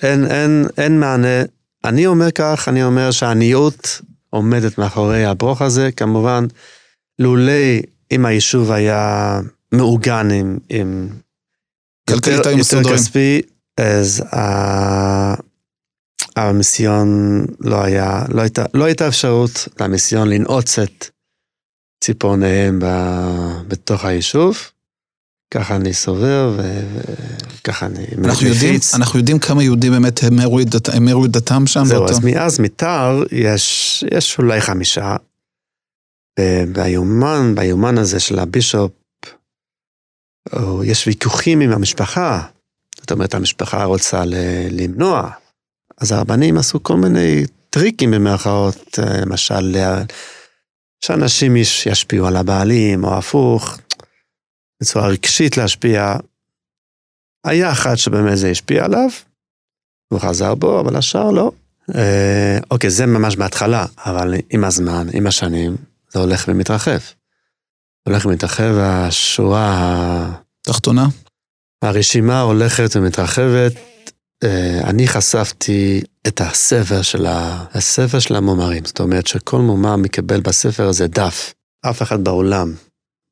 אין, 0.02 0.26
אין, 0.30 0.66
אין 0.78 1.00
מענה. 1.00 1.42
אני 1.84 2.06
אומר 2.06 2.30
כך, 2.30 2.68
אני 2.68 2.84
אומר 2.84 3.10
שהעניות 3.10 4.00
עומדת 4.36 4.78
מאחורי 4.78 5.24
הברוך 5.24 5.62
הזה, 5.62 5.92
כמובן, 5.92 6.46
לולי 7.18 7.82
אם 8.12 8.26
היישוב 8.26 8.72
היה 8.72 9.40
מעוגן 9.72 10.30
עם, 10.30 10.58
עם 10.68 11.08
יותר, 12.10 12.50
יותר 12.58 12.94
כספי, 12.94 13.42
אז 13.76 14.24
המיסיון 16.36 17.08
לא 17.60 17.84
היה, 17.84 18.22
לא 18.28 18.40
הייתה, 18.40 18.64
לא 18.74 18.84
הייתה 18.84 19.08
אפשרות 19.08 19.68
למיסיון 19.80 20.28
לנעוץ 20.28 20.78
את 20.78 21.10
ציפורניהם 22.04 22.78
בתוך 23.68 24.04
היישוב. 24.04 24.58
ככה 25.50 25.76
אני 25.76 25.92
סובר 25.92 26.58
וככה 27.58 27.86
אני 27.86 28.06
אנחנו 28.24 28.46
יודעים, 28.46 28.80
אנחנו 28.94 29.18
יודעים 29.18 29.38
כמה 29.38 29.62
יהודים 29.62 29.92
באמת 29.92 30.22
המרו 30.22 30.60
את, 30.60 30.68
דת, 30.68 30.88
את 30.88 31.30
דתם 31.30 31.66
שם. 31.66 31.84
זהו, 31.84 32.08
אז 32.08 32.24
מאז 32.24 32.60
מתר 32.60 33.22
יש, 33.32 34.04
יש 34.14 34.38
אולי 34.38 34.60
חמישה. 34.60 35.16
ביומן, 36.72 37.54
ביומן 37.54 37.98
הזה 37.98 38.20
של 38.20 38.38
הבישופ, 38.38 38.92
יש 40.84 41.06
ויכוחים 41.06 41.60
עם 41.60 41.72
המשפחה. 41.72 42.42
זאת 43.00 43.12
אומרת, 43.12 43.34
המשפחה 43.34 43.84
רוצה 43.84 44.22
למנוע. 44.70 45.30
אז 45.98 46.12
הרבנים 46.12 46.58
עשו 46.58 46.82
כל 46.82 46.96
מיני 46.96 47.44
טריקים 47.70 48.10
במרכאות, 48.10 48.98
אה, 48.98 49.20
למשל, 49.20 49.76
שאנשים 51.04 51.56
ישפיעו 51.56 52.26
על 52.26 52.36
הבעלים, 52.36 53.04
או 53.04 53.18
הפוך. 53.18 53.78
בצורה 54.82 55.08
רגשית 55.08 55.56
להשפיע. 55.56 56.16
היה 57.44 57.72
אחד 57.72 57.94
שבאמת 57.94 58.38
זה 58.38 58.50
השפיע 58.50 58.84
עליו, 58.84 59.08
הוא 60.08 60.20
חזר 60.20 60.54
בו, 60.54 60.80
אבל 60.80 60.96
השאר 60.96 61.30
לא. 61.30 61.52
אה, 61.94 62.58
אוקיי, 62.70 62.90
זה 62.90 63.06
ממש 63.06 63.36
בהתחלה, 63.36 63.86
אבל 64.06 64.34
עם 64.50 64.64
הזמן, 64.64 65.06
עם 65.12 65.26
השנים, 65.26 65.76
זה 66.08 66.18
הולך 66.18 66.44
ומתרחב. 66.48 66.98
הולך 68.08 68.26
ומתרחב, 68.26 68.74
השורה... 68.78 70.32
תחתונה? 70.62 71.06
הרשימה 71.82 72.40
הולכת 72.40 72.96
ומתרחבת. 72.96 73.72
אה, 74.44 74.80
אני 74.84 75.08
חשפתי 75.08 76.02
את 76.26 76.40
הספר 76.40 77.02
של, 77.02 77.26
ה... 77.26 77.64
הספר 77.74 78.18
של 78.18 78.36
המומרים, 78.36 78.84
זאת 78.84 79.00
אומרת 79.00 79.26
שכל 79.26 79.58
מומר 79.58 79.96
מקבל 79.96 80.40
בספר 80.40 80.88
הזה 80.88 81.06
דף. 81.06 81.54
אף 81.90 82.02
אחד 82.02 82.24
בעולם 82.24 82.74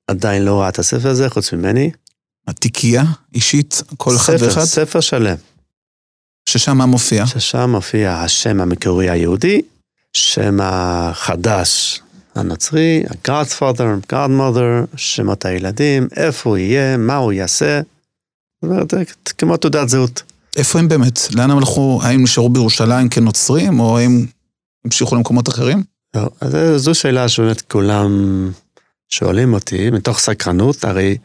עדיין 0.07 0.45
לא 0.45 0.61
ראה 0.61 0.69
את 0.69 0.79
הספר 0.79 1.09
הזה, 1.09 1.31
חוץ 1.31 1.53
ממני. 1.53 1.91
התיקייה 2.49 3.05
אישית, 3.35 3.83
כל 3.97 4.17
אחד 4.17 4.33
ואחד? 4.33 4.47
ספר, 4.49 4.67
ספר 4.67 5.01
שלם. 5.01 5.37
ששם 6.49 6.77
מה 6.77 6.87
מופיע? 6.87 7.27
ששם 7.27 7.71
מופיע 7.71 8.15
השם 8.15 8.61
המקורי 8.61 9.11
היהודי, 9.11 9.61
שם 10.13 10.59
החדש 10.63 12.01
הנוצרי, 12.35 13.05
ה-Godfather, 13.11 14.13
Godmother, 14.13 14.97
שמות 14.97 15.45
הילדים, 15.45 16.09
איפה 16.17 16.51
הוא 16.51 16.57
יהיה, 16.57 16.97
מה 16.97 17.17
הוא 17.17 17.33
יעשה. 17.33 17.81
זאת 18.63 18.71
אומרת, 18.71 18.95
כמו 19.39 19.57
תעודת 19.57 19.89
זהות. 19.89 20.23
איפה 20.57 20.79
הם 20.79 20.89
באמת? 20.89 21.19
לאן 21.35 21.51
הם 21.51 21.59
הלכו? 21.59 22.01
האם 22.03 22.23
נשארו 22.23 22.49
בירושלים 22.49 23.09
כנוצרים, 23.09 23.81
או 23.81 23.99
האם 23.99 24.27
המשיכו 24.85 25.17
למקומות 25.17 25.49
אחרים? 25.49 25.83
לא, 26.17 26.31
אז 26.41 26.57
זו 26.77 26.95
שאלה 26.95 27.29
שבאמת 27.29 27.63
כולם 27.63 28.51
שואלים 29.15 29.55
אותי, 29.55 29.91
מתוך 29.91 30.19
סקרנות, 30.19 30.85
הרי, 30.85 31.17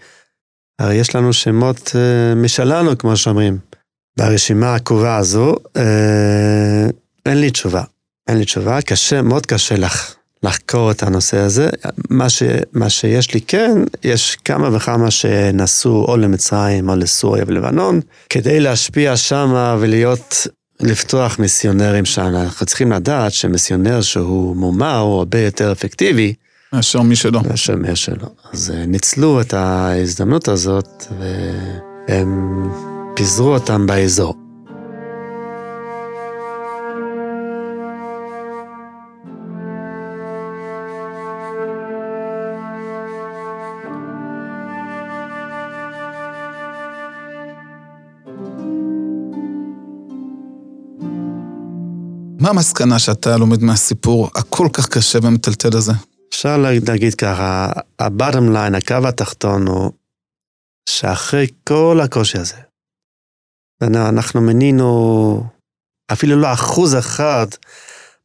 הרי 0.79 0.95
יש 0.95 1.15
לנו 1.15 1.33
שמות 1.33 1.91
אה, 1.95 2.35
משלנו, 2.35 2.97
כמו 2.97 3.17
שאומרים. 3.17 3.57
ברשימה 4.17 4.67
העקובה 4.67 5.17
הזו, 5.17 5.55
אה, 5.77 6.87
אין 7.25 7.37
לי 7.41 7.51
תשובה. 7.51 7.83
אין 8.27 8.37
לי 8.37 8.45
תשובה, 8.45 8.81
קשה, 8.81 9.21
מאוד 9.21 9.45
קשה 9.45 9.75
לך 9.75 10.15
לחקור 10.43 10.91
את 10.91 11.03
הנושא 11.03 11.37
הזה. 11.37 11.69
מה, 12.09 12.29
ש, 12.29 12.43
מה 12.73 12.89
שיש 12.89 13.33
לי 13.33 13.41
כן, 13.41 13.71
יש 14.03 14.35
כמה 14.45 14.75
וכמה 14.75 15.11
שנסעו 15.11 16.05
או 16.05 16.17
למצרים 16.17 16.89
או 16.89 16.95
לסוריה 16.95 17.43
ולבנון, 17.47 18.01
כדי 18.29 18.59
להשפיע 18.59 19.17
שמה 19.17 19.75
ולהיות 19.79 20.47
לפתוח 20.79 21.39
מיסיונרים 21.39 22.05
שם. 22.05 22.35
אנחנו 22.35 22.65
צריכים 22.65 22.91
לדעת 22.91 23.33
שמיסיונר 23.33 24.01
שהוא 24.01 24.55
מומר 24.55 24.97
הוא 24.97 25.17
הרבה 25.17 25.39
יותר 25.39 25.71
אפקטיבי. 25.71 26.33
מאשר 26.73 27.01
מי 27.01 27.15
שלא. 27.15 27.41
מאשר 27.49 27.75
מי 27.75 27.95
שלא. 27.95 28.27
אז 28.53 28.71
אה, 28.71 28.85
ניצלו 28.85 29.41
את 29.41 29.53
ההזדמנות 29.53 30.47
הזאת 30.47 31.03
והם 31.19 32.69
פיזרו 33.15 33.53
אותם 33.53 33.87
באזור. 33.87 34.35
מה 52.39 52.49
המסקנה 52.49 52.99
שאתה 52.99 53.37
לומד 53.37 53.63
מהסיפור 53.63 54.29
הכל 54.35 54.67
כך 54.73 54.87
קשה 54.89 55.19
ומטלטל 55.23 55.77
הזה? 55.77 55.93
אפשר 56.39 56.57
להגיד 56.87 57.15
ככה, 57.15 57.71
ה-bottom 57.99 58.55
line, 58.55 58.77
הקו 58.77 59.07
התחתון 59.07 59.67
הוא 59.67 59.91
שאחרי 60.89 61.47
כל 61.63 61.99
הקושי 62.03 62.37
הזה, 62.37 62.55
אנחנו 63.83 64.41
מנינו 64.41 65.43
אפילו 66.11 66.35
לא 66.35 66.53
אחוז 66.53 66.95
אחד 66.95 67.47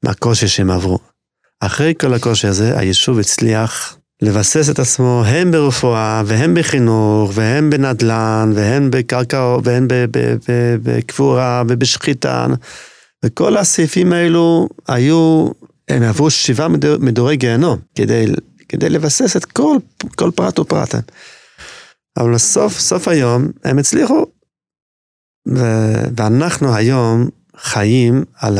מהקושי 0.02 0.48
שהם 0.48 0.70
עברו. 0.70 0.98
אחרי 1.60 1.94
כל 2.00 2.14
הקושי 2.14 2.46
הזה, 2.46 2.78
היישוב 2.78 3.18
הצליח 3.18 3.96
לבסס 4.22 4.70
את 4.70 4.78
עצמו 4.78 5.22
הן 5.26 5.50
ברפואה, 5.50 6.22
והן 6.26 6.54
בחינוך, 6.54 7.30
והן 7.34 7.70
בנדל"ן, 7.70 8.52
והן 8.54 8.90
בקרקע, 8.90 9.56
והן 9.64 9.88
בקבורה 10.82 11.62
ובשחיטה. 11.68 12.46
וכל 13.24 13.56
הסעיפים 13.56 14.12
האלו 14.12 14.68
היו, 14.88 15.48
הם 15.88 16.02
עברו 16.02 16.30
שבעה 16.30 16.68
מדורי 17.00 17.36
גיהנום, 17.36 17.78
כדי, 17.94 18.26
כדי 18.68 18.88
לבסס 18.88 19.36
את 19.36 19.44
כל, 19.44 19.76
כל 20.14 20.30
פרט 20.34 20.58
ופרט. 20.58 20.94
אבל 22.16 22.34
לסוף, 22.34 22.78
סוף 22.78 23.08
היום, 23.08 23.48
הם 23.64 23.78
הצליחו. 23.78 24.26
ו, 25.48 25.60
ואנחנו 26.16 26.74
היום 26.74 27.28
חיים 27.56 28.24
על 28.36 28.58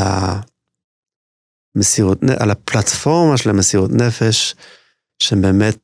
המסירות, 1.77 2.18
על 2.39 2.51
הפלטפורמה 2.51 3.37
של 3.37 3.51
המסירות 3.51 3.91
נפש, 3.93 4.55
שבאמת 5.18 5.79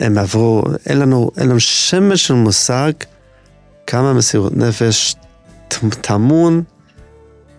הם 0.00 0.18
עברו, 0.18 0.62
אין 0.86 0.98
לנו, 0.98 1.30
אין 1.36 1.48
לנו 1.48 1.60
שמץ 1.60 2.18
של 2.18 2.34
מושג 2.34 2.92
כמה 3.86 4.12
מסירות 4.12 4.56
נפש 4.56 5.14
טמון 6.00 6.62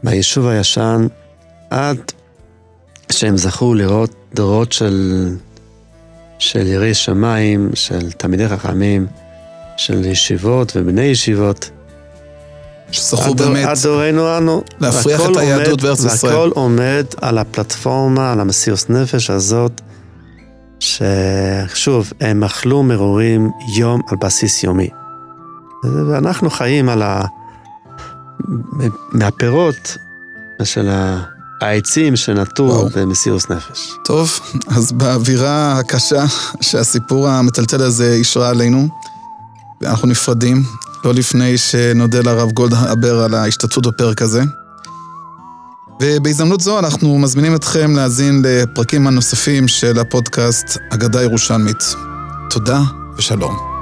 ביישוב 0.04 0.48
הישן, 0.48 1.08
עד 1.70 2.12
שהם 3.12 3.38
זכו 3.38 3.74
לראות 3.74 4.16
דורות 4.34 4.72
של, 4.72 5.28
של 6.40 6.68
יראי 6.68 6.94
שמיים, 6.94 7.70
של 7.74 8.12
תלמידי 8.12 8.48
חכמים, 8.48 9.08
של 9.78 10.06
ישיבות 10.06 10.74
ובני 10.76 11.02
ישיבות. 11.02 11.70
שזכו 12.92 13.36
באמת 13.36 13.68
עד 13.68 13.78
דורנו 13.84 14.38
אנו. 14.38 14.64
להפריח 14.80 15.22
את 15.32 15.38
היהדות 15.38 15.82
בארץ 15.82 16.04
ישראל. 16.04 16.34
והכל 16.34 16.50
עומד 16.56 17.06
על 17.22 17.38
הפלטפורמה, 17.38 18.32
על 18.32 18.40
המסירות 18.40 18.90
נפש 18.90 19.30
הזאת, 19.30 19.82
ששוב, 20.80 22.14
הם 22.22 22.44
אכלו 22.44 22.84
מרורים 22.84 23.52
יום 23.78 24.02
על 24.08 24.18
בסיס 24.22 24.64
יומי. 24.64 24.90
ואנחנו 25.84 26.50
חיים 26.50 26.90
על 26.90 27.02
ה... 27.02 27.26
מהפירות 29.12 29.98
של 30.64 30.90
העצים 31.62 32.16
שנטו 32.16 32.90
במסירות 32.96 33.50
נפש. 33.52 33.92
טוב, 34.06 34.40
אז 34.68 34.92
באווירה 34.92 35.80
הקשה 35.80 36.26
שהסיפור 36.62 37.28
המטלטל 37.28 37.82
הזה 37.82 38.14
אישרה 38.14 38.50
עלינו, 38.50 38.88
ואנחנו 39.82 40.08
נפרדים, 40.08 40.64
לא 41.06 41.14
לפני 41.14 41.58
שנודה 41.58 42.22
לרב 42.22 42.52
גולדהבר 42.52 43.24
על 43.24 43.34
ההשתתפות 43.34 43.88
בפרק 43.88 44.22
הזה. 44.22 44.42
ובהזדמנות 46.02 46.62
זו 46.62 46.80
אנחנו 46.80 47.20
מזמינים 47.20 47.56
אתכם 47.56 47.96
להאזין 47.96 48.42
לפרקים 48.46 49.08
הנוספים 49.08 49.68
של 49.68 50.00
הפודקאסט 50.00 50.78
אגדה 50.90 51.24
ירושלמית. 51.24 51.96
תודה 52.50 52.82
ושלום. 53.18 53.77